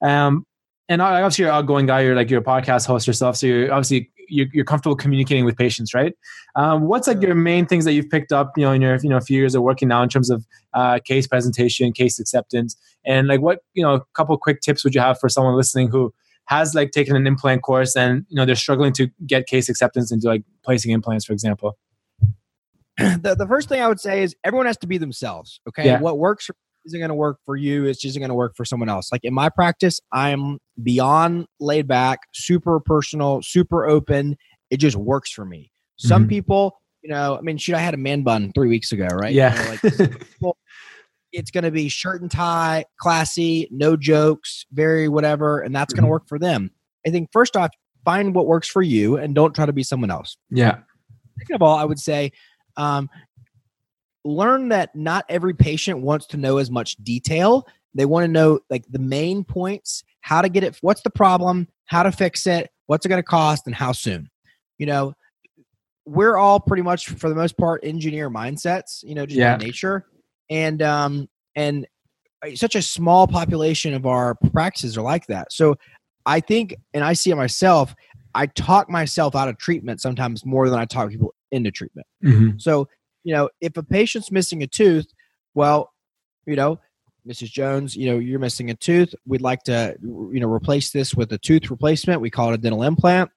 [0.00, 0.46] um,
[0.88, 2.00] and obviously you're an outgoing guy.
[2.00, 5.58] You're like you're a podcast host yourself, so you're obviously you're, you're comfortable communicating with
[5.58, 6.14] patients, right?
[6.56, 9.10] Um, what's like your main things that you've picked up, you know, in your you
[9.10, 13.28] know few years of working now in terms of uh, case presentation, case acceptance, and
[13.28, 16.14] like what you know, a couple quick tips would you have for someone listening who
[16.50, 20.10] has like taken an implant course and you know they're struggling to get case acceptance
[20.12, 21.78] into like placing implants for example
[22.98, 25.60] the, the first thing I would say is everyone has to be themselves.
[25.68, 25.86] Okay.
[25.86, 26.00] Yeah.
[26.00, 26.54] What works for
[26.86, 27.84] isn't going to work for you.
[27.86, 29.10] It's just going to work for someone else.
[29.12, 34.36] Like in my practice, I'm beyond laid back, super personal, super open.
[34.70, 35.70] It just works for me.
[35.96, 36.30] Some Mhm.
[36.30, 39.30] people, you know, I mean, shoot, I had a man bun three weeks ago, right?
[39.32, 39.78] You yeah
[40.42, 40.54] know, like
[41.32, 46.02] it's going to be shirt and tie, classy, no jokes, very whatever, and that's going
[46.02, 46.08] Mhm.
[46.08, 46.70] to work for them.
[47.06, 47.70] I think first off,
[48.04, 50.36] find what works for you and don't try to be someone else.
[50.50, 50.78] yeah
[51.38, 52.32] Second of all, I would say
[52.76, 53.08] um,
[54.24, 57.66] learn that not every patient wants to know as much detail.
[57.94, 61.68] They want to know like the main points, how to get it, what's the problem,
[61.86, 64.28] how to fix it, what's it going to cost, and how soon.
[64.78, 65.14] You know,
[66.06, 69.02] we're all pretty much for the most part engineer mindsets.
[69.02, 69.56] You know, just Yeah.
[69.56, 70.06] by nature,
[70.50, 71.86] and um, and
[72.54, 75.52] such a small population of our practices are like that.
[75.52, 75.76] So
[76.26, 77.94] I think, and I see it myself.
[78.34, 82.06] I talk myself out of treatment sometimes more than I talk people into treatment.
[82.24, 82.60] Mhm.
[82.60, 82.88] So,
[83.24, 85.06] you know, if a patient's missing a tooth,
[85.54, 85.92] well,
[86.46, 86.78] you know,
[87.28, 87.50] Mrs.
[87.50, 89.14] Jones, you know, you're missing a tooth.
[89.26, 92.20] We'd like to, you know, replace this with a tooth replacement.
[92.20, 93.30] We call it a dental implant.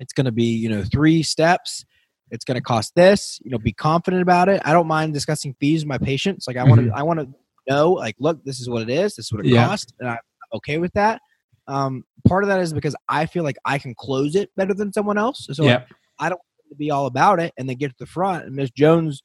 [0.00, 1.84] It's going to be, you know, three steps.
[2.32, 3.38] It's going to cost this.
[3.44, 4.60] You know, be confident about it.
[4.64, 6.48] I don't mind discussing fees with my patients.
[6.48, 7.28] Like I want to, I want to
[7.68, 9.14] know, like, look, this is what it is.
[9.14, 9.66] This is what it Yeah.
[9.66, 10.18] costs, and I'm
[10.54, 11.20] okay with that.
[11.68, 14.92] Um, part of that is because I feel like I can close it better than
[14.92, 15.46] someone else.
[15.52, 15.86] So yeah like,
[16.18, 18.56] i don't want to be all about it and then get to the front and
[18.56, 19.22] Miss Jones,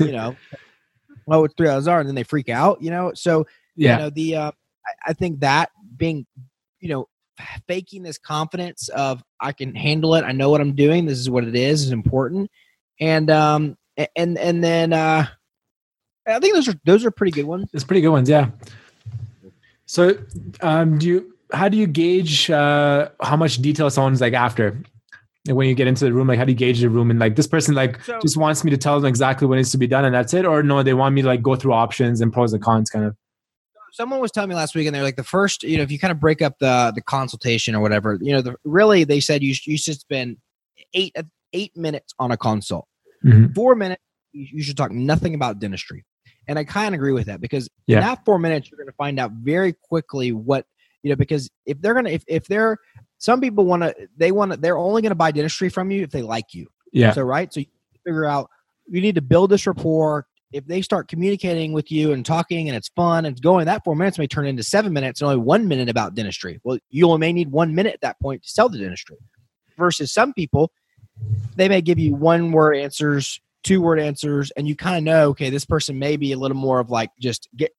[0.00, 0.36] you know,
[1.28, 3.12] oh, it's three hours are, and then they freak out, you know.
[3.14, 3.46] So
[3.76, 4.50] yeah you know, the uh,
[4.86, 6.26] I, I think that being,
[6.80, 7.08] you know,
[7.66, 11.28] faking this confidence of I can handle it, I know what I'm doing, this is
[11.30, 12.50] what it is, is important,
[13.00, 13.76] and um
[14.14, 15.26] and and then uh
[16.26, 17.68] I think those are those are pretty good ones.
[17.72, 18.50] it's pretty good ones yeah.
[19.86, 20.16] So
[20.60, 24.80] um do you how do you gauge uh how much detail someone's like after?
[25.46, 27.08] Like when you get into the room, like how do you gauge the room?
[27.10, 29.70] And like this person like So- just wants me to tell them exactly what needs
[29.70, 31.72] to be done and that's it, or no, they want me to like go through
[31.74, 33.16] options and pros and cons, kind of.
[33.96, 35.98] Someone was telling me last week, and they're like the first, you know, if you
[35.98, 39.42] kind of break up the the consultation or whatever, you know, the, really they said
[39.42, 40.36] you you should spend
[40.94, 41.16] eight
[41.52, 42.86] eight minutes on a consult.
[43.24, 43.54] Mhm.
[43.54, 46.04] Four minutes, you, you should talk nothing about dentistry,
[46.46, 47.98] and I kind of agree with that because Yeah.
[47.98, 50.66] in that four minutes you're going to find out very quickly what
[51.02, 52.76] you know because if they're gonna if if they're
[53.18, 56.02] some people want to they want to they're only going to buy dentistry from you
[56.02, 57.12] if they like you Yeah.
[57.12, 57.66] so right, so you
[58.04, 58.50] figure out
[58.88, 60.26] you need to build this rapport.
[60.52, 63.82] If they start communicating with you and talking and it's fun and it's going, that
[63.84, 66.60] four minutes may turn into seven minutes and only one minute about dentistry.
[66.62, 69.16] Well, you only may need one minute at that point to sell the dentistry.
[69.76, 70.70] Versus some people,
[71.56, 75.28] they may give you one word answers, two word answers, and you kind of know,
[75.30, 77.72] okay, this person may be a little more of like just get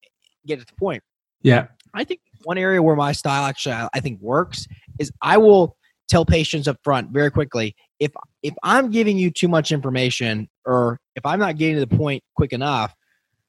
[0.46, 1.02] get to the point.
[1.42, 1.66] Yeah.
[1.94, 4.66] I think one area where my style actually I think works
[4.98, 5.76] is I will
[6.08, 8.12] tell patients up front very quickly if
[8.42, 12.22] if I'm giving you too much information or if I'm not getting to the point
[12.36, 12.94] quick enough,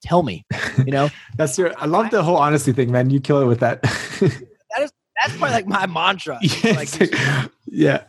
[0.01, 0.45] tell me.
[0.77, 3.09] You know, That's your I love the whole honesty thing, man.
[3.09, 3.81] You kill it with that.
[4.21, 6.39] that's probably like my mantra.
[6.41, 6.71] yeah.
[6.71, 8.03] Like, like- yeah.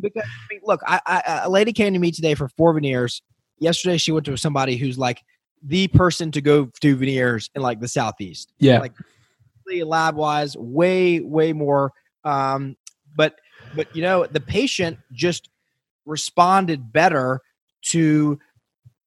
[0.00, 3.22] because I mean, look, I, I a lady came to me today for four veneers.
[3.58, 5.20] Yesterday, she went to somebody who's like
[5.62, 8.52] the person to go do veneers in like the southeast.
[8.58, 8.80] Yeah.
[8.80, 8.92] Like,
[9.84, 11.92] lab wise, way way more.
[12.24, 12.76] Um,
[13.16, 13.36] but
[13.76, 15.50] but you know, the patient just
[16.06, 17.40] responded better
[17.90, 18.38] to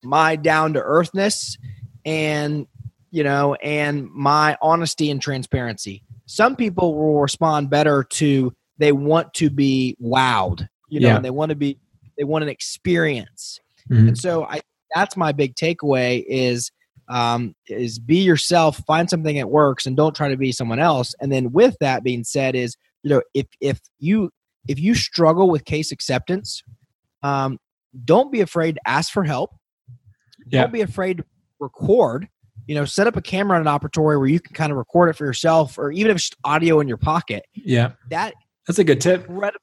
[0.03, 1.57] my down to earthness
[2.05, 2.67] and
[3.11, 6.03] you know and my honesty and transparency.
[6.25, 11.15] Some people will respond better to they want to be wowed, you know, Yeah.
[11.15, 11.79] and they want to be
[12.17, 13.59] they want an experience.
[13.89, 14.09] Mhm.
[14.09, 14.61] And so I
[14.95, 16.71] that's my big takeaway is
[17.09, 21.15] um, is be yourself, find something that works, and don't try to be someone else.
[21.21, 24.29] And then with that being said, is you know if if you
[24.67, 26.61] if you struggle with case acceptance,
[27.23, 27.57] um,
[28.05, 29.51] don't be afraid to ask for help.
[30.49, 30.61] Yeah.
[30.61, 31.25] Don't be afraid to
[31.59, 32.27] record.
[32.67, 35.09] You know, set up a camera in an operatory where you can kind of record
[35.09, 37.45] it for yourself, or even if it's just audio in your pocket.
[37.53, 37.91] Yeah.
[38.09, 38.33] That
[38.67, 39.27] That's a good tip.
[39.29, 39.61] incredible.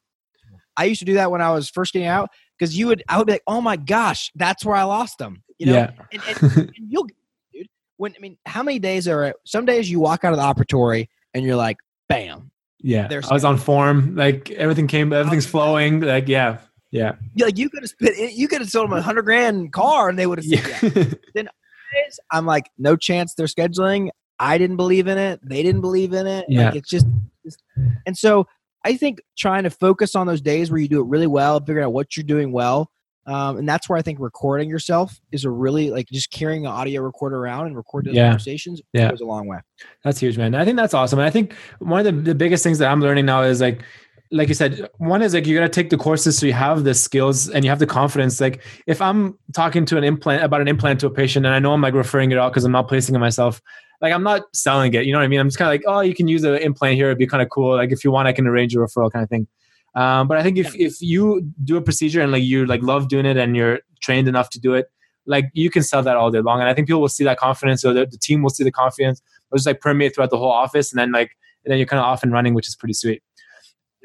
[0.76, 3.18] I used to do that when I was first getting out because you would I
[3.18, 5.42] would be like, oh my gosh, that's where I lost them.
[5.58, 5.90] You know, yeah.
[6.12, 7.06] and, and, and you'll
[7.52, 9.36] dude when I mean how many days are it?
[9.44, 11.76] some days you walk out of the operatory and you're like,
[12.08, 12.50] bam.
[12.80, 13.08] Yeah.
[13.10, 14.14] I was on form.
[14.14, 16.00] Like everything came, everything's flowing.
[16.00, 16.58] Like, yeah.
[16.94, 17.16] Yeah.
[17.36, 20.16] Like you could have spent you could have sold them a hundred grand car and
[20.16, 20.80] they would have yeah.
[21.34, 24.10] Days, I'm like, no chance they're scheduling.
[24.38, 25.40] I didn't believe in it.
[25.42, 26.44] They didn't believe in it.
[26.48, 26.66] Yeah.
[26.66, 27.06] Like it's just,
[27.44, 27.62] just
[28.06, 28.46] and so
[28.84, 31.84] I think trying to focus on those days where you do it really well, figuring
[31.84, 32.90] out what you're doing well.
[33.26, 36.72] Um, and that's where I think recording yourself is a really like just carrying an
[36.72, 38.26] audio recorder around and record those Yeah.
[38.28, 39.10] conversations Yeah.
[39.10, 39.58] goes a long way.
[40.04, 40.54] That's huge, man.
[40.54, 41.18] I think that's awesome.
[41.18, 43.82] And I think one of the, the biggest things that I'm learning now is like,
[44.30, 46.94] like you said, one is like you gotta take the courses so you have the
[46.94, 48.40] skills and you have the confidence.
[48.40, 51.58] Like if I'm talking to an implant about an implant to a patient and I
[51.58, 53.60] know I'm like referring it out because I'm not placing it myself,
[54.00, 55.04] like I'm not selling it.
[55.04, 55.40] You know what I mean?
[55.40, 57.06] I'm just kind of like, oh, you can use an implant here.
[57.06, 57.76] It'd be kind of cool.
[57.76, 59.46] Like if you want, I can arrange a referral kind of thing.
[59.94, 63.08] Um, but I think if if you do a procedure and like you like love
[63.08, 64.86] doing it and you're trained enough to do it,
[65.26, 66.60] like you can sell that all day long.
[66.60, 68.72] And I think people will see that confidence, or the, the team will see the
[68.72, 69.22] confidence.
[69.50, 72.00] It'll just like permeate throughout the whole office, and then like and then you're kind
[72.00, 73.22] of off and running, which is pretty sweet.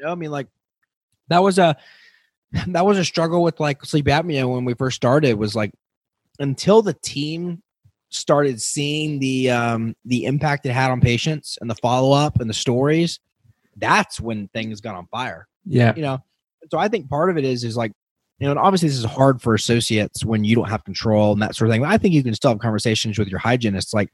[0.00, 0.48] You know, I mean, like
[1.28, 1.76] that was a
[2.68, 5.34] that was a struggle with like sleep apnea when we first started.
[5.34, 5.72] Was like
[6.38, 7.62] until the team
[8.08, 12.48] started seeing the um the impact it had on patients and the follow up and
[12.48, 13.20] the stories.
[13.76, 15.46] That's when things got on fire.
[15.66, 16.18] Yeah, You know,
[16.70, 17.92] so I think part of it is is like
[18.38, 21.42] you know, and obviously this is hard for associates when you don't have control and
[21.42, 21.82] that sort of thing.
[21.82, 24.08] But I think you can still have conversations with your hygienists, like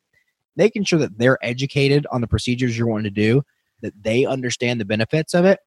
[0.56, 3.42] making sure that they're educated on the procedures you're wanting to do,
[3.82, 5.60] that they understand the benefits of it.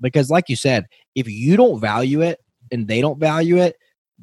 [0.00, 2.38] Because, like you said, if you don't value it
[2.70, 3.76] and they don't value it,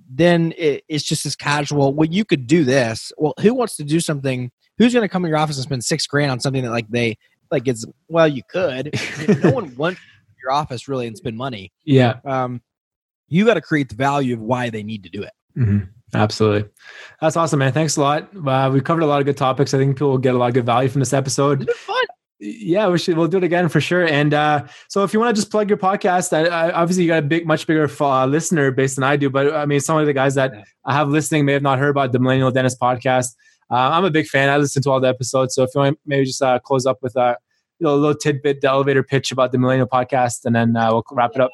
[0.10, 1.94] then it, it's just as casual.
[1.94, 3.12] Well, you could do this.
[3.18, 4.52] Well, who wants to do something?
[4.78, 6.88] Who's going to come in your office and spend six grand on something that like
[6.90, 7.18] they
[7.52, 7.68] like?
[7.68, 8.98] It's well, you could.
[9.44, 10.02] no one wants
[10.44, 12.62] your office really and spend money yeah, um,
[13.30, 15.32] you got to create the value of why they need to do it.
[15.56, 15.80] hmm
[16.14, 16.70] absolutely.
[17.22, 17.72] That's awesome, man.
[17.74, 18.30] Thanks a lot.
[18.36, 19.74] Uh, we covered a lot of good topics.
[19.74, 21.64] I think people will get a lot of good value from this episode.
[21.64, 22.06] It's been fun.
[22.44, 25.34] Yeah we should we'll do it again for sure and uh so if you want
[25.34, 28.26] to just plug your podcast I, I, obviously you got a big much bigger uh,
[28.26, 30.52] listener base than i do but i mean some of the guys that
[30.84, 33.36] i have listening may have not heard about the millennial dentist podcast
[33.72, 35.96] uh, i'm a big fan i listen to all the episodes so if you want
[35.96, 37.38] to maybe just uh, close up with a
[37.80, 41.04] you know, little tidbit the elevator pitch about the millennial podcast and then uh, we'll
[41.12, 41.52] wrap it up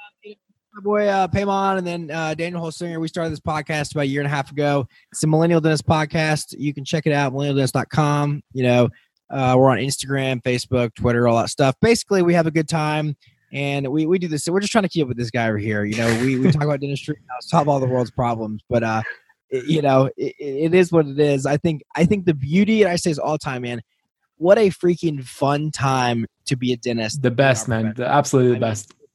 [0.74, 3.00] My boy uh, Paymon and then uh, Daniel Holsinger.
[3.00, 4.88] We started this podcast about a year and a half ago.
[5.12, 6.56] It's the Millennial Dentist Podcast.
[6.58, 8.44] You can check it out, millennialdentist.com.
[8.54, 8.90] You know,
[9.30, 11.76] uh, we're on Instagram, Facebook, Twitter, all that stuff.
[11.82, 13.16] Basically, we have a good time.
[13.52, 14.44] and we, we do this.
[14.44, 15.84] So we're just trying to keep up with this guy over here.
[15.84, 19.02] You know, we, we talk about dentistry, solve all the world's problems, but uh,
[19.50, 21.46] it, you know, it, it is what it is.
[21.46, 23.82] I think I think the beauty, and I say this all the time, man.
[24.38, 27.22] What a freaking fun time to be a dentist.
[27.22, 27.94] The best, man.
[27.98, 28.94] The, absolutely the I best.
[28.98, 29.08] Mean,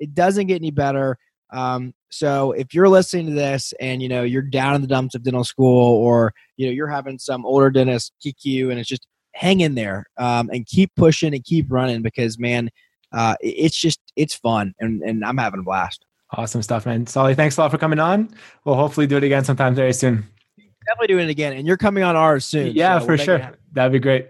[0.00, 1.18] it doesn't get any better.
[1.50, 5.14] Um, so if you're listening to this and you know you're down in the dumps
[5.14, 8.88] of dental school, or you know you're having some older dentist kick you, and it's
[8.88, 9.06] just
[9.38, 12.68] hang in there um, and keep pushing and keep running because man,
[13.12, 16.04] uh, it's just it's fun and and I'm having a blast.
[16.32, 17.06] Awesome stuff, man.
[17.06, 18.28] Sully, thanks a lot for coming on.
[18.64, 20.26] We'll hopefully do it again sometime very soon.
[20.86, 22.74] Definitely doing it again, and you're coming on ours soon.
[22.74, 23.52] Yeah, so for sure.
[23.72, 24.28] That'd be great.